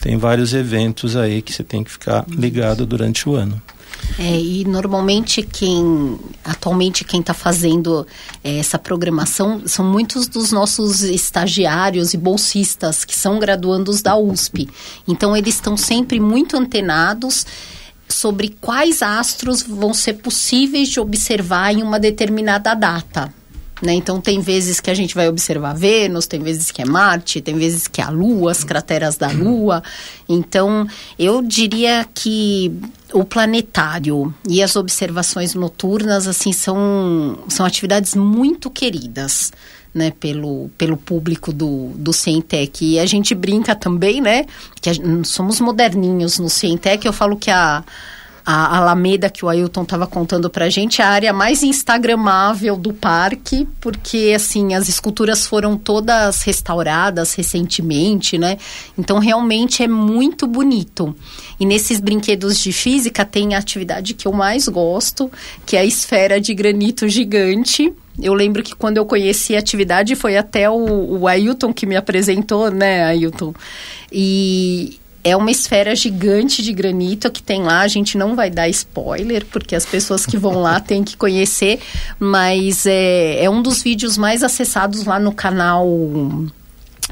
[0.00, 3.60] Tem vários eventos aí que você tem que ficar ligado durante o ano.
[4.18, 8.06] É, e normalmente quem atualmente quem está fazendo
[8.42, 14.68] é, essa programação são muitos dos nossos estagiários e bolsistas que são graduandos da USP.
[15.06, 17.46] Então eles estão sempre muito antenados
[18.08, 23.32] sobre quais astros vão ser possíveis de observar em uma determinada data.
[23.82, 23.94] Né?
[23.94, 27.56] Então, tem vezes que a gente vai observar Vênus, tem vezes que é Marte, tem
[27.56, 29.82] vezes que é a Lua, as crateras da Lua.
[30.28, 30.86] Então,
[31.18, 32.72] eu diria que
[33.12, 39.52] o planetário e as observações noturnas, assim, são, são atividades muito queridas.
[39.92, 42.84] Né, pelo, pelo público do, do Cientec.
[42.84, 44.46] E a gente brinca também, né?
[44.80, 44.92] Que a,
[45.24, 47.04] somos moderninhos no Cientec.
[47.04, 47.82] Eu falo que a,
[48.44, 52.76] a Alameda que o Ailton estava contando para a gente, é a área mais instagramável
[52.76, 58.58] do parque, porque assim as esculturas foram todas restauradas recentemente, né?
[58.98, 61.14] Então realmente é muito bonito.
[61.58, 65.30] E nesses brinquedos de física tem a atividade que eu mais gosto,
[65.66, 67.92] que é a esfera de granito gigante.
[68.20, 71.96] Eu lembro que quando eu conheci a atividade foi até o, o Ailton que me
[71.96, 73.54] apresentou, né, Ailton?
[74.12, 77.80] E, é uma esfera gigante de granito que tem lá.
[77.80, 81.80] A gente não vai dar spoiler, porque as pessoas que vão lá têm que conhecer,
[82.18, 85.86] mas é, é um dos vídeos mais acessados lá no canal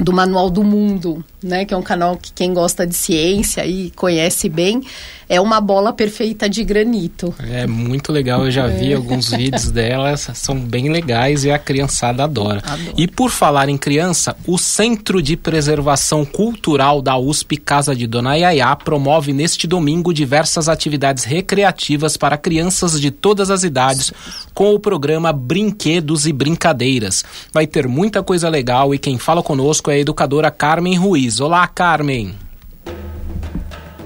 [0.00, 1.64] do Manual do Mundo, né?
[1.64, 4.82] Que é um canal que quem gosta de ciência e conhece bem
[5.28, 7.34] é uma bola perfeita de granito.
[7.38, 8.68] É muito legal, eu já é.
[8.68, 12.62] vi alguns vídeos delas, são bem legais e a criançada adora.
[12.64, 12.94] Adoro.
[12.96, 18.36] E por falar em criança, o Centro de Preservação Cultural da USP Casa de Dona
[18.36, 24.12] Yaya promove neste domingo diversas atividades recreativas para crianças de todas as idades
[24.54, 27.24] com o programa Brinquedos e Brincadeiras.
[27.52, 31.27] Vai ter muita coisa legal e quem fala conosco é a educadora Carmen Ruiz.
[31.36, 32.34] Olá, Carmen.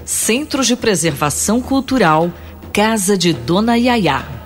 [0.04, 2.32] Centro de Preservação Cultural,
[2.72, 4.41] Casa de Dona Yaya.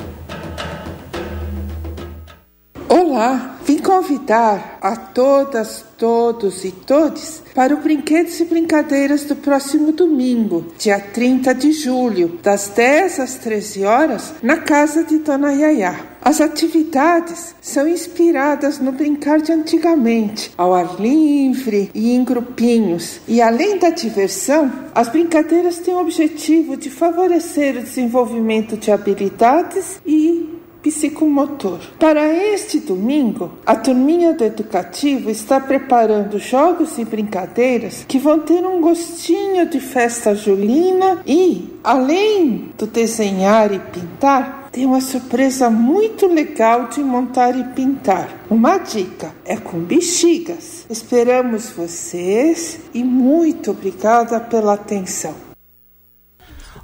[2.89, 9.91] Olá, vim convidar a todas, todos e todes para o Brinquedos e Brincadeiras do próximo
[9.91, 15.99] domingo, dia 30 de julho, das 10 às 13 horas, na casa de Dona Yaya.
[16.23, 23.21] As atividades são inspiradas no brincar de antigamente, ao ar livre e em grupinhos.
[23.27, 30.01] E além da diversão, as brincadeiras têm o objetivo de favorecer o desenvolvimento de habilidades
[30.07, 30.57] e
[30.87, 31.81] psicomotor.
[31.99, 38.65] Para este domingo, a turminha do educativo está preparando jogos e brincadeiras que vão ter
[38.65, 46.27] um gostinho de festa julina e, além do desenhar e pintar, tem uma surpresa muito
[46.27, 48.29] legal de montar e pintar.
[48.49, 50.85] Uma dica é com bexigas.
[50.89, 55.46] Esperamos vocês e muito obrigada pela atenção.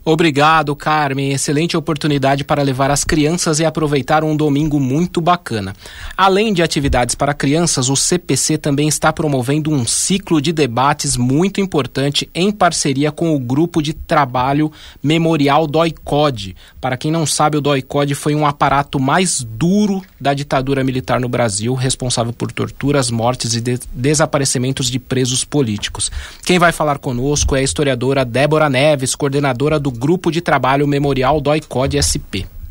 [0.05, 1.31] Obrigado, Carmen.
[1.31, 5.77] Excelente oportunidade para levar as crianças e aproveitar um domingo muito bacana.
[6.17, 11.61] Além de atividades para crianças, o CPC também está promovendo um ciclo de debates muito
[11.61, 16.57] importante em parceria com o grupo de trabalho Memorial DOI-CODE.
[16.81, 21.29] Para quem não sabe, o DOI-CODE foi um aparato mais duro da ditadura militar no
[21.29, 26.11] Brasil, responsável por torturas, mortes e de desaparecimentos de presos políticos.
[26.45, 31.41] Quem vai falar conosco é a historiadora Débora Neves, coordenadora do Grupo de Trabalho Memorial
[31.41, 32.62] DOI-CODE SP.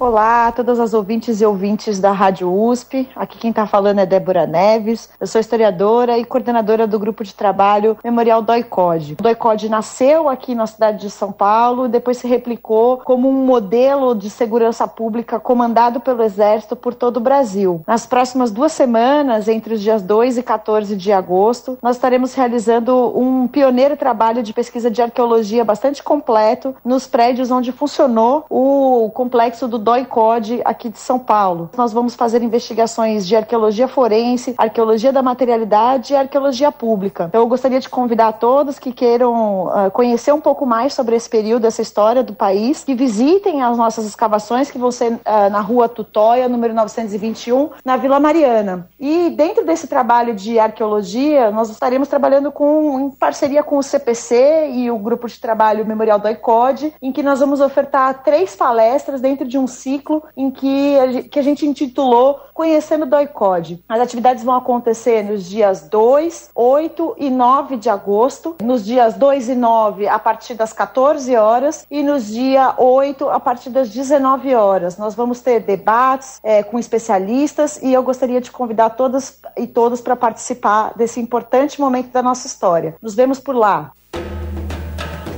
[0.00, 3.06] Olá todas as ouvintes e ouvintes da Rádio USP.
[3.14, 5.10] Aqui quem está falando é Débora Neves.
[5.20, 9.16] Eu sou historiadora e coordenadora do grupo de trabalho Memorial DOI-CODE.
[9.20, 14.14] O DOI-CODE nasceu aqui na cidade de São Paulo, depois se replicou como um modelo
[14.14, 17.82] de segurança pública comandado pelo Exército por todo o Brasil.
[17.86, 23.12] Nas próximas duas semanas, entre os dias 2 e 14 de agosto, nós estaremos realizando
[23.14, 29.68] um pioneiro trabalho de pesquisa de arqueologia bastante completo nos prédios onde funcionou o complexo
[29.68, 31.68] do DOI-CODE aqui de São Paulo.
[31.76, 37.24] Nós vamos fazer investigações de arqueologia forense, arqueologia da materialidade e arqueologia pública.
[37.28, 41.16] Então, eu gostaria de convidar a todos que queiram uh, conhecer um pouco mais sobre
[41.16, 45.50] esse período, essa história do país, que visitem as nossas escavações que vão ser uh,
[45.50, 48.88] na rua Tutóia, número 921, na Vila Mariana.
[48.98, 54.70] E dentro desse trabalho de arqueologia, nós estaremos trabalhando com, em parceria com o CPC
[54.72, 59.20] e o grupo de trabalho Memorial do ICOD, em que nós vamos ofertar três palestras
[59.20, 63.82] dentro de um ciclo em que a, que a gente intitulou Conhecendo Doicode.
[63.88, 69.48] As atividades vão acontecer nos dias 2, 8 e 9 de agosto, nos dias 2
[69.48, 74.54] e 9 a partir das 14 horas e nos dia 8 a partir das 19
[74.54, 74.98] horas.
[74.98, 80.00] Nós vamos ter debates é, com especialistas e eu gostaria de convidar todas e todos
[80.02, 82.94] para participar desse importante momento da nossa história.
[83.00, 83.92] Nos vemos por lá.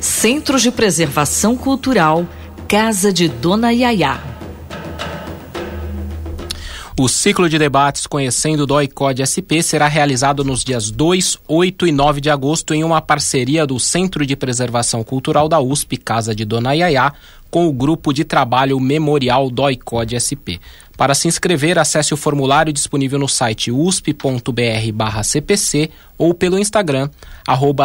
[0.01, 2.26] Centro de Preservação Cultural,
[2.73, 4.18] Casa de Dona Yaya.
[6.99, 11.93] O ciclo de debates Conhecendo o DOI-CODE SP será realizado nos dias 2, 8 e
[11.93, 16.47] 9 de agosto em uma parceria do Centro de Preservação Cultural da USP, Casa de
[16.47, 17.12] Dona Yaya,
[17.53, 20.57] com o grupo de trabalho Memorial DOI-CODE SP.
[20.96, 27.11] Para se inscrever, acesse o formulário disponível no site usp.br/cpc ou pelo Instagram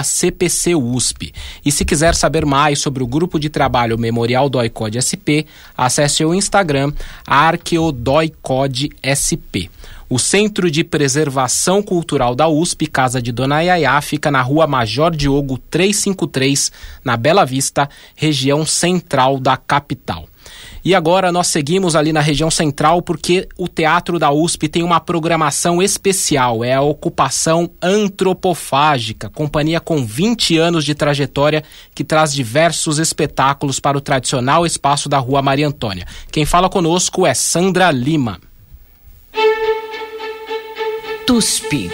[0.03, 1.33] @cpcusp.
[1.65, 5.43] E se quiser saber mais sobre o grupo de trabalho Memorial Doicode SP,
[5.75, 6.93] acesse o Instagram
[7.25, 9.69] arqueodoicode_sp.
[10.09, 15.13] O Centro de Preservação Cultural da USP, Casa de Dona Yaya, fica na rua Major
[15.13, 16.71] Diogo 353,
[17.03, 20.25] na Bela Vista, região central da capital.
[20.85, 25.01] E agora nós seguimos ali na região central porque o Teatro da USP tem uma
[25.01, 32.97] programação especial, é a Ocupação Antropofágica, companhia com 20 anos de trajetória que traz diversos
[32.97, 36.07] espetáculos para o tradicional espaço da Rua Maria Antônia.
[36.31, 38.39] Quem fala conosco é Sandra Lima.
[41.27, 41.91] TUSP.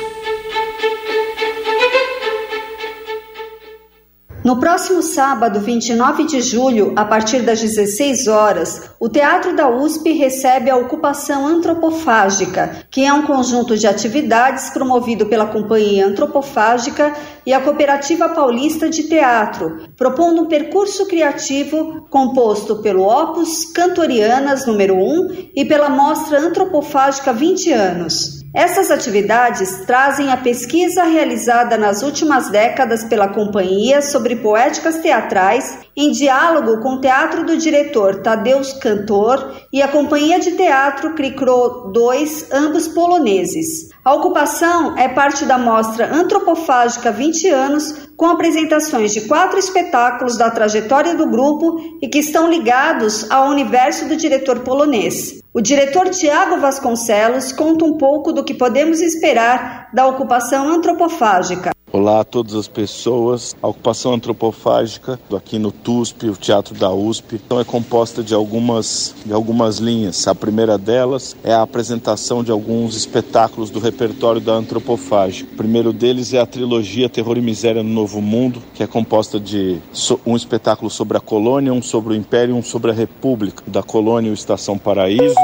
[4.44, 10.12] No próximo sábado, 29 de julho, a partir das 16 horas, o Teatro da USP
[10.12, 17.52] recebe a Ocupação Antropofágica, que é um conjunto de atividades promovido pela Companhia Antropofágica e
[17.54, 25.50] a Cooperativa Paulista de Teatro, propondo um percurso criativo composto pelo Opus Cantorianas número 1
[25.56, 28.43] e pela Mostra Antropofágica 20 anos.
[28.54, 36.12] Essas atividades trazem a pesquisa realizada nas últimas décadas pela companhia sobre poéticas teatrais, em
[36.12, 42.52] diálogo com o teatro do diretor Tadeusz Cantor e a companhia de teatro Cricro 2,
[42.52, 43.90] ambos poloneses.
[44.06, 50.50] A ocupação é parte da mostra Antropofágica 20 anos, com apresentações de quatro espetáculos da
[50.50, 55.40] trajetória do grupo e que estão ligados ao universo do diretor polonês.
[55.54, 61.72] O diretor Tiago Vasconcelos conta um pouco do que podemos esperar da ocupação antropofágica.
[61.96, 63.56] Olá a todas as pessoas.
[63.62, 69.14] A ocupação antropofágica aqui no TUSP, o Teatro da USP, então é composta de algumas,
[69.24, 70.28] de algumas linhas.
[70.28, 75.54] A primeira delas é a apresentação de alguns espetáculos do repertório da antropofágica.
[75.54, 79.40] O primeiro deles é a trilogia Terror e Miséria no Novo Mundo, que é composta
[79.40, 79.78] de
[80.26, 83.62] um espetáculo sobre a colônia, um sobre o Império e um sobre a República.
[83.68, 85.36] Da colônia, o Estação Paraíso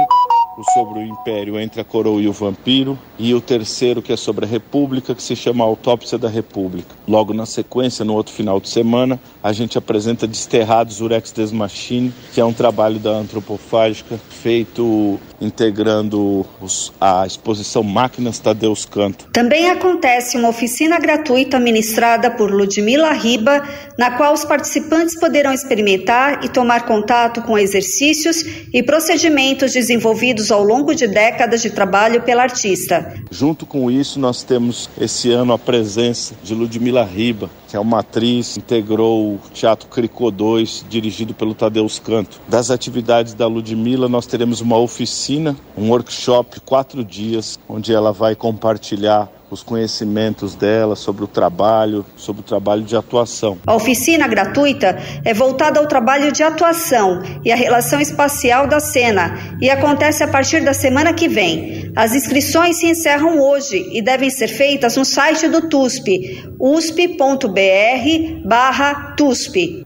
[0.73, 4.45] sobre o império entre a coroa e o vampiro, e o terceiro que é sobre
[4.45, 6.95] a república, que se chama Autópsia da República.
[7.07, 12.13] Logo na sequência, no outro final de semana, a gente apresenta Desterrados Urex Des Machine,
[12.33, 19.27] que é um trabalho da antropofágica feito integrando os, a exposição Máquinas Tadeus Canto.
[19.31, 23.63] Também acontece uma oficina gratuita ministrada por Ludmila Riba,
[23.97, 30.63] na qual os participantes poderão experimentar e tomar contato com exercícios e procedimentos desenvolvidos ao
[30.63, 33.13] longo de décadas de trabalho pela artista.
[33.31, 37.99] Junto com isso, nós temos esse ano a presença de Ludmila Riba, que é uma
[37.99, 42.41] atriz, integrou o Teatro Cricô 2, dirigido pelo Tadeus Canto.
[42.47, 45.28] Das atividades da Ludmila, nós teremos uma oficina,
[45.77, 52.41] um workshop, quatro dias, onde ela vai compartilhar os conhecimentos dela sobre o trabalho, sobre
[52.41, 53.57] o trabalho de atuação.
[53.65, 59.57] A oficina gratuita é voltada ao trabalho de atuação e à relação espacial da cena
[59.61, 61.91] e acontece a partir da semana que vem.
[61.95, 67.55] As inscrições se encerram hoje e devem ser feitas no site do TUSP, usp.br/tusp.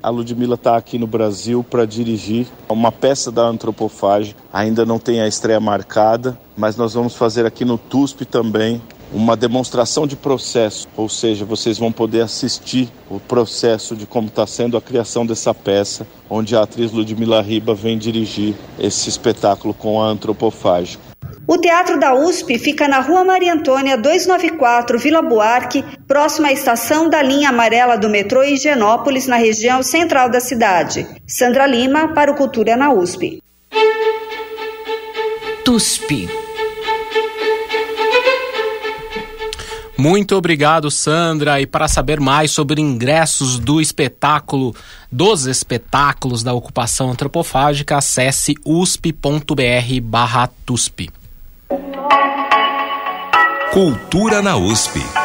[0.03, 4.41] A Ludmila está aqui no Brasil para dirigir uma peça da antropofágica.
[4.51, 8.81] Ainda não tem a estreia marcada, mas nós vamos fazer aqui no TUSP também
[9.13, 14.47] uma demonstração de processo, ou seja, vocês vão poder assistir o processo de como está
[14.47, 20.01] sendo a criação dessa peça, onde a atriz Ludmila Riba vem dirigir esse espetáculo com
[20.01, 21.13] a antropofágica.
[21.45, 27.09] O Teatro da USP fica na Rua Maria Antônia 294, Vila Buarque, próxima à estação
[27.09, 31.05] da linha amarela do metrô Higienópolis, na região central da cidade.
[31.27, 33.41] Sandra Lima, para o Cultura na USP.
[35.65, 36.42] TUSP
[39.97, 41.61] Muito obrigado, Sandra.
[41.61, 44.75] E para saber mais sobre ingressos do espetáculo,
[45.11, 49.13] dos espetáculos da ocupação antropofágica, acesse usp.br/tusp.
[53.71, 55.22] Cultura na USP.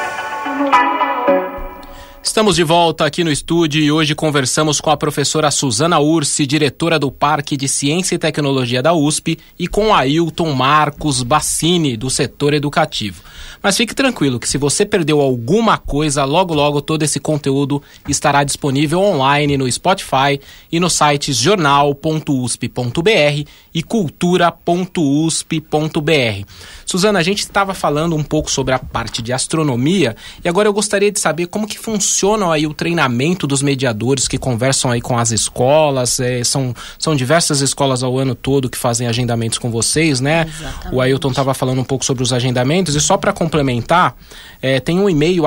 [2.20, 6.98] Estamos de volta aqui no estúdio e hoje conversamos com a professora Suzana Ursi, diretora
[6.98, 12.54] do Parque de Ciência e Tecnologia da USP, e com Ailton Marcos Bassini, do setor
[12.54, 13.22] educativo.
[13.62, 18.44] Mas fique tranquilo que se você perdeu alguma coisa, logo logo todo esse conteúdo estará
[18.44, 20.40] disponível online no Spotify
[20.70, 26.46] e nos sites jornal.usp.br e cultura.usp.br.
[26.84, 30.72] Suzana, a gente estava falando um pouco sobre a parte de astronomia e agora eu
[30.72, 32.07] gostaria de saber como que funciona
[32.50, 36.20] aí o treinamento dos mediadores que conversam aí com as escolas.
[36.20, 40.46] É, são, são diversas escolas ao ano todo que fazem agendamentos com vocês, né?
[40.48, 40.94] Exatamente.
[40.94, 44.16] O Ailton estava falando um pouco sobre os agendamentos e só para complementar,
[44.60, 45.46] é, tem um e-mail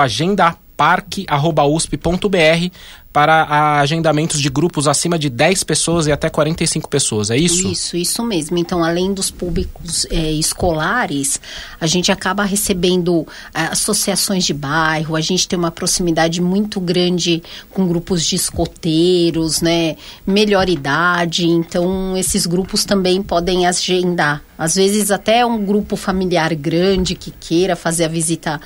[0.82, 2.72] agendaparque.usp.br
[3.14, 7.68] para agendamentos de grupos acima de 10 pessoas e até 45 pessoas, é isso?
[7.68, 8.58] Isso, isso mesmo.
[8.58, 11.40] Então, além dos públicos é, escolares,
[11.80, 17.44] a gente acaba recebendo é, associações de bairro, a gente tem uma proximidade muito grande
[17.70, 19.98] com grupos de escoteiros, né?
[20.26, 24.42] Melhor idade, então esses grupos também podem agendar.
[24.58, 28.62] Às vezes até um grupo familiar grande que queira fazer a visita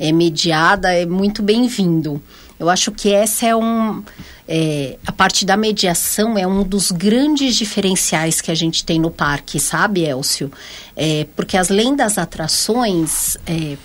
[0.00, 2.20] é, mediada é muito bem-vindo.
[2.58, 4.02] Eu acho que essa é um.
[4.48, 9.10] É, a parte da mediação é um dos grandes diferenciais que a gente tem no
[9.10, 10.50] parque, sabe, Elcio?
[10.96, 13.36] É, porque além das atrações.
[13.46, 13.76] É,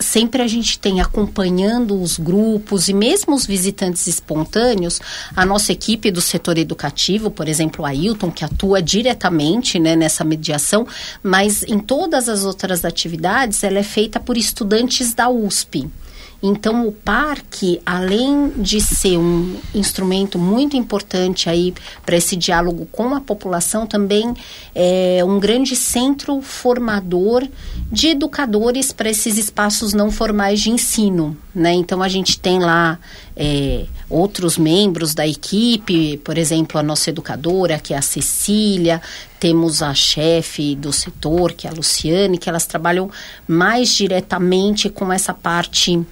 [0.00, 5.00] sempre a gente tem acompanhando os grupos e mesmo os visitantes espontâneos,
[5.34, 10.24] a nossa equipe do setor educativo, por exemplo, a Hilton, que atua diretamente né, nessa
[10.24, 10.86] mediação,
[11.22, 15.88] mas em todas as outras atividades ela é feita por estudantes da USP.
[16.42, 21.74] Então, o parque, além de ser um instrumento muito importante aí
[22.04, 24.34] para esse diálogo com a população, também
[24.74, 27.46] é um grande centro formador
[27.90, 31.72] de educadores para esses espaços não formais de ensino, né?
[31.72, 32.98] Então, a gente tem lá
[33.36, 39.02] é, outros membros da equipe, por exemplo, a nossa educadora, que é a Cecília,
[39.38, 43.10] temos a chefe do setor, que é a Luciane, que elas trabalham
[43.46, 46.02] mais diretamente com essa parte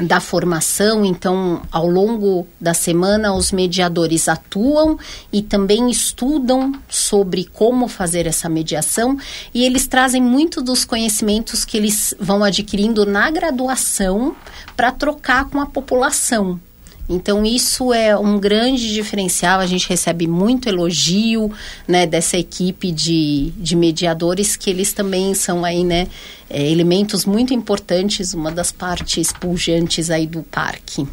[0.00, 4.98] da formação, então, ao longo da semana, os mediadores atuam
[5.32, 9.18] e também estudam sobre como fazer essa mediação
[9.52, 14.36] e eles trazem muito dos conhecimentos que eles vão adquirindo na graduação
[14.76, 16.60] para trocar com a população.
[17.08, 19.60] Então isso é um grande diferencial.
[19.60, 21.50] A gente recebe muito elogio,
[21.86, 26.06] né, dessa equipe de, de mediadores que eles também são aí, né,
[26.50, 31.06] é, elementos muito importantes, uma das partes pujantes aí do parque.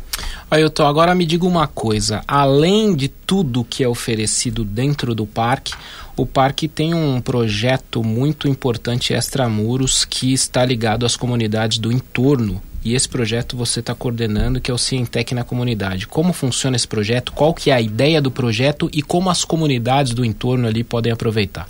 [0.51, 2.21] Ailton, agora me diga uma coisa.
[2.27, 5.73] Além de tudo que é oferecido dentro do parque,
[6.17, 12.61] o parque tem um projeto muito importante extramuros que está ligado às comunidades do entorno
[12.85, 16.05] e esse projeto você está coordenando, que é o Cientec na comunidade.
[16.05, 17.33] Como funciona esse projeto?
[17.33, 21.11] Qual que é a ideia do projeto e como as comunidades do entorno ali podem
[21.11, 21.67] aproveitar?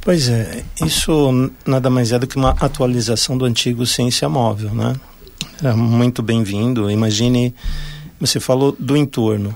[0.00, 4.94] Pois é, isso nada mais é do que uma atualização do antigo Ciência Móvel, né?
[5.64, 6.88] É muito bem-vindo.
[6.88, 7.52] Imagine,
[8.20, 9.54] você falou do entorno.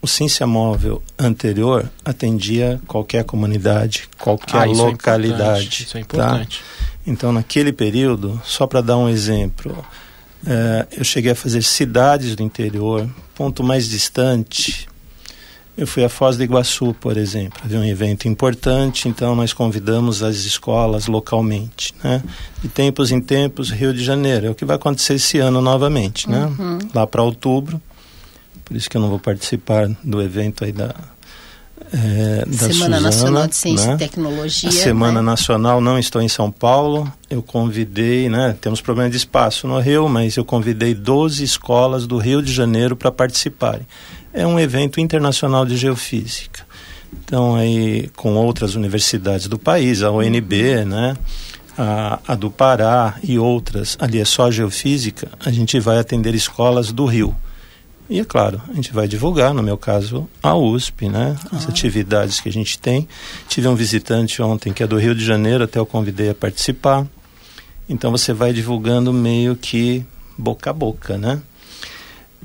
[0.00, 5.64] O Ciência Móvel anterior atendia qualquer comunidade, qualquer ah, isso localidade.
[5.80, 6.60] É isso é importante.
[6.60, 6.91] Tá?
[7.06, 9.84] Então, naquele período, só para dar um exemplo,
[10.46, 14.88] é, eu cheguei a fazer cidades do interior, ponto mais distante.
[15.76, 17.60] Eu fui a Foz do Iguaçu, por exemplo.
[17.64, 21.94] Havia um evento importante, então nós convidamos as escolas localmente.
[22.04, 22.22] Né?
[22.60, 24.46] De tempos em tempos, Rio de Janeiro.
[24.46, 26.44] É o que vai acontecer esse ano novamente, né?
[26.58, 26.78] Uhum.
[26.94, 27.80] lá para outubro.
[28.64, 30.94] Por isso que eu não vou participar do evento aí da,
[31.92, 33.94] é, da Semana Suzana, Nacional de Ciência né?
[33.94, 34.68] e Tecnologia.
[34.70, 35.26] A Semana né?
[35.26, 37.10] Nacional não estou em São Paulo.
[37.28, 38.56] Eu convidei, né?
[38.60, 42.96] Temos problema de espaço no Rio, mas eu convidei 12 escolas do Rio de Janeiro
[42.96, 43.86] para participarem.
[44.32, 46.64] É um evento internacional de geofísica.
[47.12, 50.84] Então aí com outras universidades do país, a UNB, uhum.
[50.86, 51.16] né?
[51.76, 56.92] A, a do Pará e outras, ali é só geofísica, a gente vai atender escolas
[56.92, 57.34] do Rio.
[58.10, 61.36] E é claro, a gente vai divulgar, no meu caso, a USP, né?
[61.50, 61.68] As ah.
[61.68, 63.08] atividades que a gente tem.
[63.48, 67.06] Tive um visitante ontem que é do Rio de Janeiro, até eu convidei a participar.
[67.88, 70.04] Então você vai divulgando meio que
[70.36, 71.40] boca a boca, né?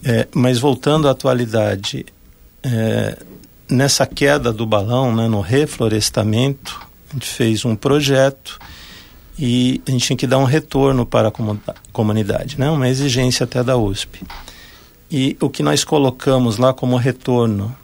[0.03, 2.05] É, mas voltando à atualidade,
[2.64, 3.18] é,
[3.70, 6.80] nessa queda do balão, né, no reflorestamento,
[7.10, 8.60] a gente fez um projeto
[9.39, 11.34] e a gente tinha que dar um retorno para a
[11.91, 12.70] comunidade, né?
[12.70, 14.24] uma exigência até da USP.
[15.10, 17.76] E o que nós colocamos lá como retorno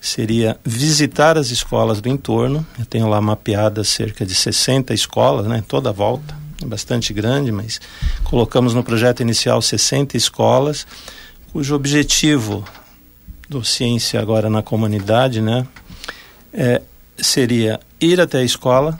[0.00, 2.66] seria visitar as escolas do entorno.
[2.78, 7.52] Eu tenho lá mapeadas cerca de 60 escolas, né, toda a volta, é bastante grande,
[7.52, 7.80] mas
[8.24, 10.86] colocamos no projeto inicial 60 escolas,
[11.52, 12.64] cujo objetivo
[13.48, 15.66] do Ciência agora na comunidade, né,
[16.52, 16.82] é,
[17.16, 18.98] seria ir até a escola,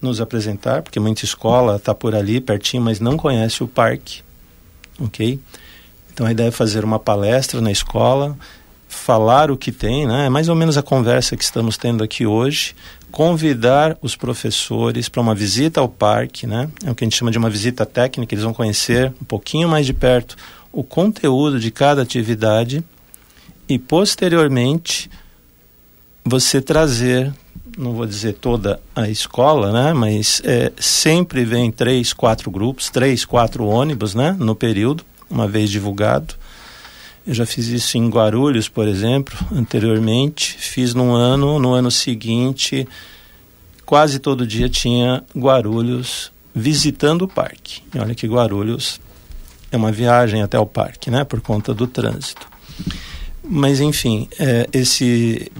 [0.00, 4.22] nos apresentar, porque muita escola está por ali pertinho, mas não conhece o parque,
[5.00, 5.40] ok?
[6.16, 8.38] Então a ideia é fazer uma palestra na escola,
[8.88, 10.24] falar o que tem, né?
[10.24, 12.74] É mais ou menos a conversa que estamos tendo aqui hoje,
[13.12, 16.70] convidar os professores para uma visita ao parque, né?
[16.86, 19.68] É o que a gente chama de uma visita técnica, eles vão conhecer um pouquinho
[19.68, 20.38] mais de perto
[20.72, 22.82] o conteúdo de cada atividade
[23.68, 25.10] e posteriormente
[26.24, 27.30] você trazer,
[27.76, 29.92] não vou dizer toda a escola, né?
[29.92, 34.34] Mas é, sempre vem três, quatro grupos, três, quatro ônibus, né?
[34.38, 36.34] No período, uma vez divulgado
[37.26, 40.54] eu já fiz isso em Guarulhos, por exemplo, anteriormente.
[40.58, 42.86] Fiz num ano, no ano seguinte,
[43.84, 47.82] quase todo dia tinha Guarulhos visitando o parque.
[47.92, 49.00] E olha que Guarulhos
[49.72, 52.46] é uma viagem até o parque, né, por conta do trânsito.
[53.42, 55.50] Mas enfim, é, esse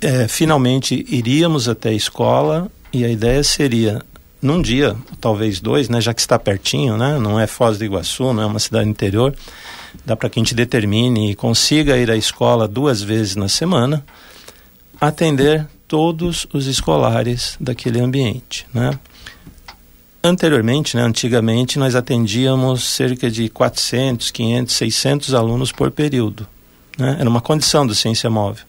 [0.00, 4.02] é, finalmente iríamos até a escola e a ideia seria
[4.40, 8.32] num dia, talvez dois, né, já que está pertinho, né, não é Foz do Iguaçu,
[8.32, 9.34] não é uma cidade interior
[10.04, 14.04] dá para que a gente determine e consiga ir à escola duas vezes na semana,
[15.00, 18.98] atender todos os escolares daquele ambiente, né?
[20.22, 26.46] Anteriormente, né, antigamente, nós atendíamos cerca de 400, 500, 600 alunos por período.
[26.98, 27.18] Né?
[27.20, 28.64] Era uma condição do Ciência Móvel,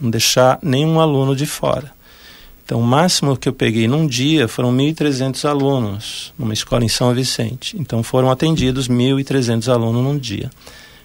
[0.00, 1.92] não deixar nenhum aluno de fora.
[2.64, 7.12] Então, o máximo que eu peguei num dia foram 1.300 alunos, numa escola em São
[7.12, 7.76] Vicente.
[7.78, 10.50] Então, foram atendidos 1.300 alunos num dia.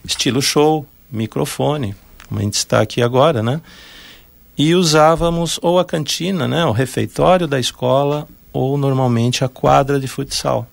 [0.06, 1.94] Estilo show, microfone,
[2.28, 3.60] como a gente está aqui agora, né?
[4.58, 10.08] E usávamos ou a cantina, né, o refeitório da escola, ou normalmente a quadra de
[10.08, 10.68] futsal.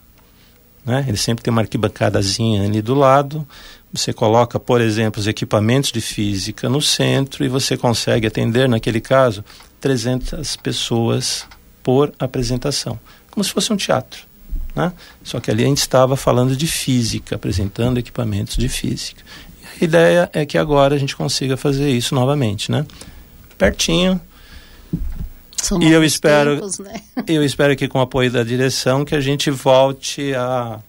[0.85, 1.05] Né?
[1.09, 3.47] Ele sempre tem uma arquibancadazinha ali do lado.
[3.93, 9.01] Você coloca, por exemplo, os equipamentos de física no centro e você consegue atender, naquele
[9.01, 9.45] caso,
[9.87, 11.47] 300 pessoas
[11.81, 12.99] por apresentação,
[13.31, 14.27] como se fosse um teatro.
[14.75, 14.93] Né?
[15.23, 19.23] Só que ali a gente estava falando de física, apresentando equipamentos de física.
[19.81, 22.85] A ideia é que agora a gente consiga fazer isso novamente, né?
[23.57, 24.21] Pertinho.
[25.63, 27.01] São e eu espero, tempos, né?
[27.29, 30.81] eu espero que com o apoio da direção que a gente volte a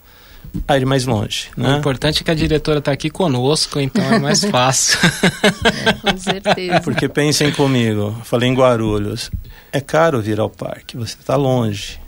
[0.67, 1.49] a ir mais longe.
[1.55, 1.75] Né?
[1.75, 4.99] O importante é que a diretora está aqui conosco, então é mais fácil.
[5.03, 6.81] é, com certeza.
[6.81, 9.31] Porque pensem comigo, falei em Guarulhos,
[9.71, 11.99] é caro vir ao parque, você está longe.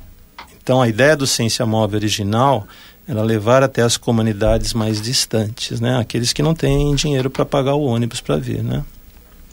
[0.61, 2.67] Então a ideia do Ciência Móvel original
[3.07, 5.97] era levar até as comunidades mais distantes, né?
[5.97, 8.83] Aqueles que não têm dinheiro para pagar o ônibus para vir, né?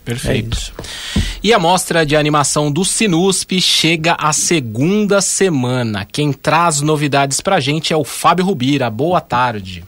[0.07, 0.72] Perfeito.
[1.16, 6.04] É e a mostra de animação do Sinusp chega à segunda semana.
[6.04, 8.88] Quem traz novidades pra gente é o Fábio Rubira.
[8.88, 9.84] Boa tarde.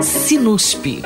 [0.00, 1.02] Sinusp.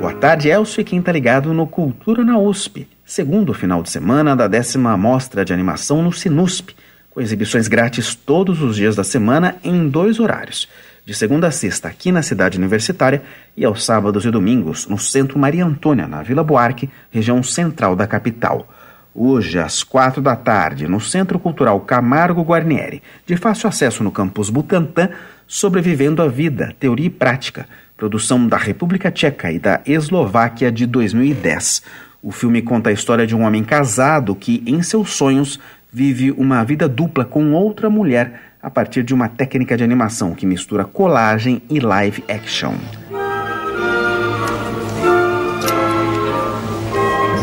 [0.00, 2.88] Boa tarde, Elcio e quem tá ligado no Cultura na USP.
[3.04, 6.70] Segundo final de semana da décima mostra de animação no Sinusp,
[7.10, 10.66] com exibições grátis todos os dias da semana em dois horários
[11.10, 13.20] de segunda a sexta aqui na cidade universitária
[13.56, 18.06] e aos sábados e domingos no Centro Maria Antônia, na Vila Buarque, região central da
[18.06, 18.68] capital.
[19.12, 24.50] Hoje, às quatro da tarde, no Centro Cultural Camargo Guarnieri, de fácil acesso no campus
[24.50, 25.08] Butantã,
[25.48, 31.82] Sobrevivendo a Vida, Teoria e Prática, produção da República Tcheca e da Eslováquia de 2010.
[32.22, 35.58] O filme conta a história de um homem casado que, em seus sonhos,
[35.92, 40.46] vive uma vida dupla com outra mulher a partir de uma técnica de animação que
[40.46, 42.74] mistura colagem e live action.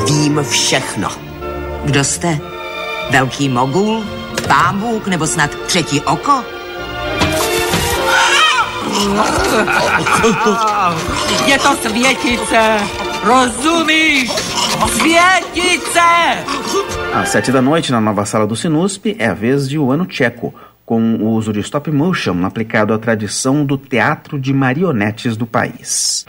[0.07, 1.09] Vím všechno.
[1.86, 2.39] Kdo jste?
[3.11, 4.03] Velký mogul?
[4.47, 6.43] Pán Bůh nebo snad třetí oko?
[11.45, 12.78] Je to světice!
[13.24, 14.32] Rozumíš?
[14.88, 15.99] Světice!
[17.13, 20.05] Às sete da noite, na nova sala do Sinusp, é a vez de O Ano
[20.05, 20.53] Tcheco,
[20.88, 26.26] com o uso de stop motion aplicado à tradição do teatro de marionetes do país.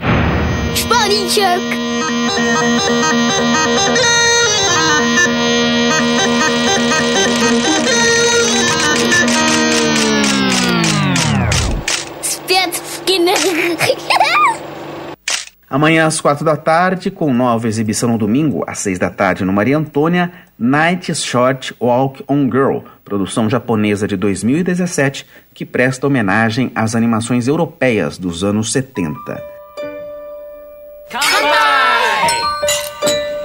[15.69, 19.53] Amanhã às quatro da tarde, com nova exibição no domingo, às seis da tarde no
[19.53, 26.94] Maria Antônia, Night Short Walk on Girl, produção japonesa de 2017 que presta homenagem às
[26.94, 29.14] animações europeias dos anos 70.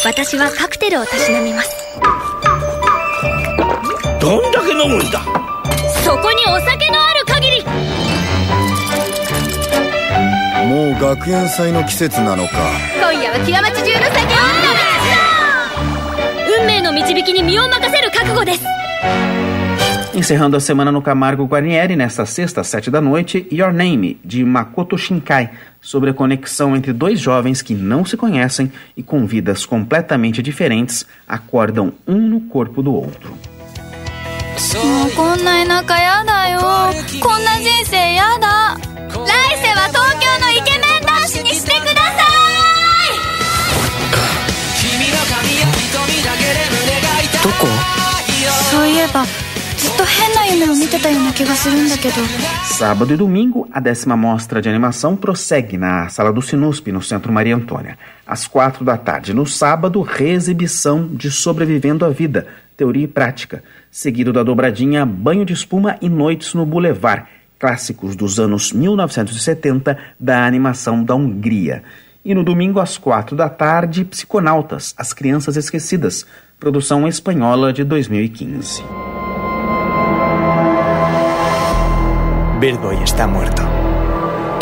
[0.06, 1.70] 私はカクテルをたしなみます
[4.20, 5.20] どんだけ飲むんだ
[6.04, 7.64] そこにお酒のある限り
[10.68, 12.54] もう学園祭の季節なのか
[12.96, 14.63] 今夜は極町中の酒を運命
[16.84, 18.66] の導きに身を任せる覚悟です
[20.14, 24.44] Encerrando a semana no Camargo Guarnieri, nesta sexta, às sete da noite, Your Name, de
[24.44, 29.66] Makoto Shinkai, sobre a conexão entre dois jovens que não se conhecem e com vidas
[29.66, 33.32] completamente diferentes acordam um no corpo do outro.
[34.60, 38.63] もうこんな田舎やだよこんな人生やだ
[49.04, 49.26] えば
[49.78, 52.16] ずっと変な夢を見てたような気がするんだけど
[52.78, 57.32] Sábado e domingo, a décima mostra de animação prossegue na Sala do Sinusp, no Centro
[57.32, 57.98] Maria Antônia.
[58.26, 62.48] Às quatro da tarde, no sábado, reexibição de Sobrevivendo à Vida,
[62.78, 67.26] Teoria e Prática, seguido da dobradinha Banho de Espuma e Noites no Boulevard,
[67.60, 71.84] clássicos dos anos 1970 da animação da Hungria.
[72.24, 76.26] E no domingo, às quatro da tarde, Psiconautas, As Crianças Esquecidas,
[76.65, 78.83] produção espanhola de 2015.
[82.59, 83.63] Birdboy está muerto.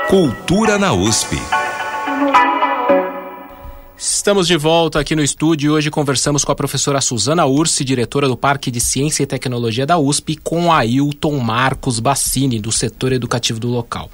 [0.09, 1.35] Cultura na USP.
[3.97, 8.25] Estamos de volta aqui no estúdio e hoje conversamos com a professora Suzana Ursi, diretora
[8.25, 13.11] do Parque de Ciência e Tecnologia da USP, e com Ailton Marcos Bassini, do setor
[13.11, 14.09] educativo do local.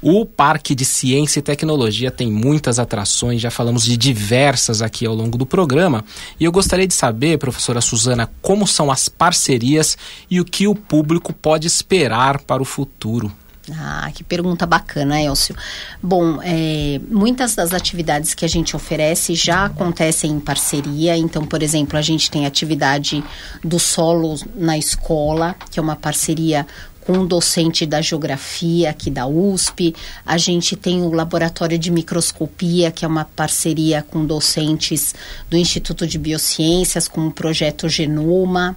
[0.00, 5.16] O Parque de Ciência e Tecnologia tem muitas atrações, já falamos de diversas aqui ao
[5.16, 6.04] longo do programa.
[6.38, 9.98] E eu gostaria de saber, professora Suzana, como são as parcerias
[10.30, 13.32] e o que o público pode esperar para o futuro.
[13.72, 15.56] Ah, que pergunta bacana, Elcio.
[16.02, 21.16] Bom, é, muitas das atividades que a gente oferece já acontecem em parceria.
[21.16, 23.24] Então, por exemplo, a gente tem atividade
[23.62, 26.66] do solo na escola, que é uma parceria
[27.00, 29.94] com um docente da geografia aqui da USP.
[30.26, 35.14] A gente tem o laboratório de microscopia, que é uma parceria com docentes
[35.48, 38.76] do Instituto de Biociências, com o projeto Genoma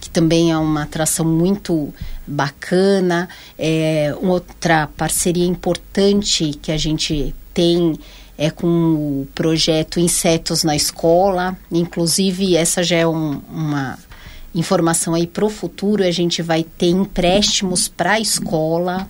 [0.00, 1.92] que também é uma atração muito
[2.28, 3.28] bacana.
[3.58, 7.98] É, outra parceria importante que a gente tem
[8.36, 11.56] é com o projeto Insetos na Escola.
[11.72, 13.98] Inclusive, essa já é um, uma
[14.54, 16.04] informação aí para o futuro.
[16.04, 19.08] A gente vai ter empréstimos para a escola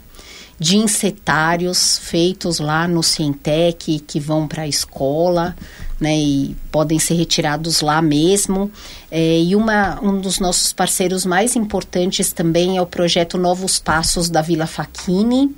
[0.58, 5.54] de insetários feitos lá no Cientec que vão para a escola
[6.00, 8.70] né, e podem ser retirados lá mesmo.
[9.10, 14.30] É, e uma, um dos nossos parceiros mais importantes também é o projeto Novos Passos
[14.30, 15.54] da Vila Faquini,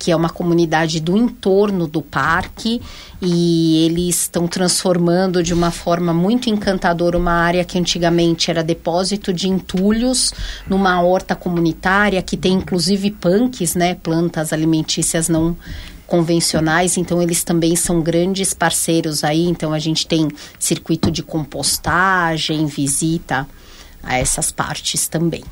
[0.00, 2.80] que é uma comunidade do entorno do parque
[3.20, 9.30] e eles estão transformando de uma forma muito encantadora uma área que antigamente era depósito
[9.30, 10.32] de entulhos
[10.66, 15.54] numa horta comunitária que tem inclusive punks, né, plantas alimentícias não
[16.10, 20.26] convencionais, então eles também são grandes parceiros aí, então a gente tem
[20.58, 23.46] circuito de compostagem, visita
[24.02, 25.44] a essas partes também.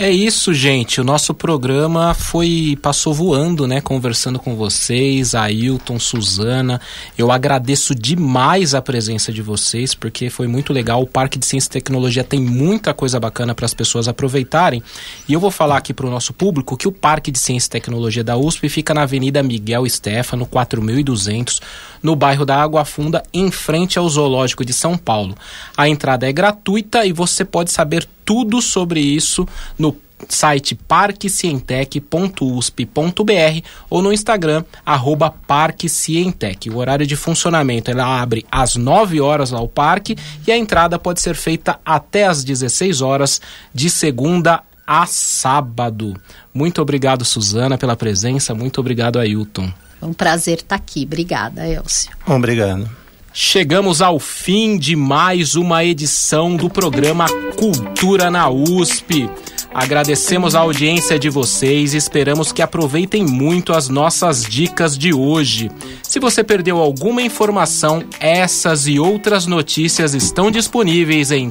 [0.00, 1.00] É isso, gente.
[1.00, 3.80] O nosso programa foi passou voando, né?
[3.80, 6.80] Conversando com vocês, Ailton, Suzana.
[7.18, 11.02] Eu agradeço demais a presença de vocês, porque foi muito legal.
[11.02, 14.84] O Parque de Ciência e Tecnologia tem muita coisa bacana para as pessoas aproveitarem.
[15.28, 17.70] E eu vou falar aqui para o nosso público que o Parque de Ciência e
[17.72, 21.60] Tecnologia da USP fica na Avenida Miguel Stefano, 4200,
[22.00, 25.34] no bairro da Água Funda, em frente ao Zoológico de São Paulo.
[25.76, 29.48] A entrada é gratuita e você pode saber tudo sobre isso
[29.78, 29.96] no
[30.28, 36.68] site parquecientec.usp.br ou no Instagram, arroba parquecientec.
[36.68, 40.14] O horário de funcionamento ela abre às 9 horas ao parque
[40.46, 43.40] e a entrada pode ser feita até às 16 horas
[43.72, 46.14] de segunda a sábado.
[46.52, 48.54] Muito obrigado, Suzana, pela presença.
[48.54, 49.72] Muito obrigado, Ailton.
[50.02, 51.04] É um prazer estar aqui.
[51.04, 52.10] Obrigada, Elcio.
[52.26, 53.07] Obrigado.
[53.40, 57.26] Chegamos ao fim de mais uma edição do programa
[57.56, 59.30] Cultura na USP.
[59.72, 65.70] Agradecemos a audiência de vocês e esperamos que aproveitem muito as nossas dicas de hoje.
[66.02, 71.48] Se você perdeu alguma informação, essas e outras notícias estão disponíveis em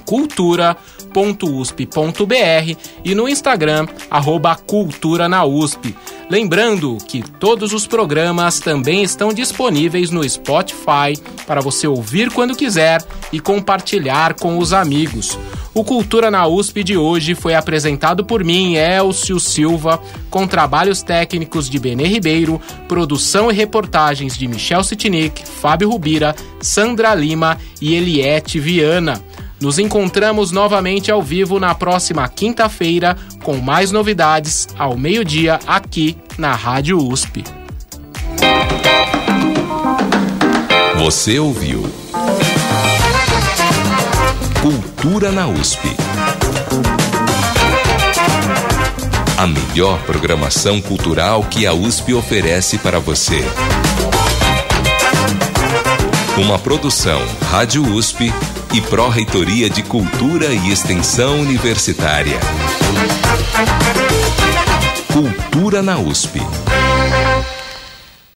[1.18, 5.96] cultura.usp.br e no Instagram, arroba Cultura na USP.
[6.30, 13.02] Lembrando que todos os programas também estão disponíveis no Spotify para você ouvir quando quiser
[13.32, 15.40] e compartilhar com os amigos.
[15.74, 21.70] O Cultura na USP de hoje foi apresentado por mim, Elcio Silva, com trabalhos técnicos
[21.70, 28.60] de Benê Ribeiro, produção e reportagens de Michel Sitnik, Fábio Rubira, Sandra Lima e Eliette
[28.60, 29.24] Viana.
[29.60, 36.54] Nos encontramos novamente ao vivo na próxima quinta-feira com mais novidades ao meio-dia aqui na
[36.54, 37.44] Rádio USP.
[41.00, 41.84] Você ouviu
[44.62, 45.88] Cultura na USP.
[49.38, 53.44] A melhor programação cultural que a USP oferece para você.
[56.38, 58.32] Uma produção Rádio USP
[58.74, 62.40] e Pró-Reitoria de Cultura e Extensão Universitária.
[65.12, 66.42] Cultura na USP.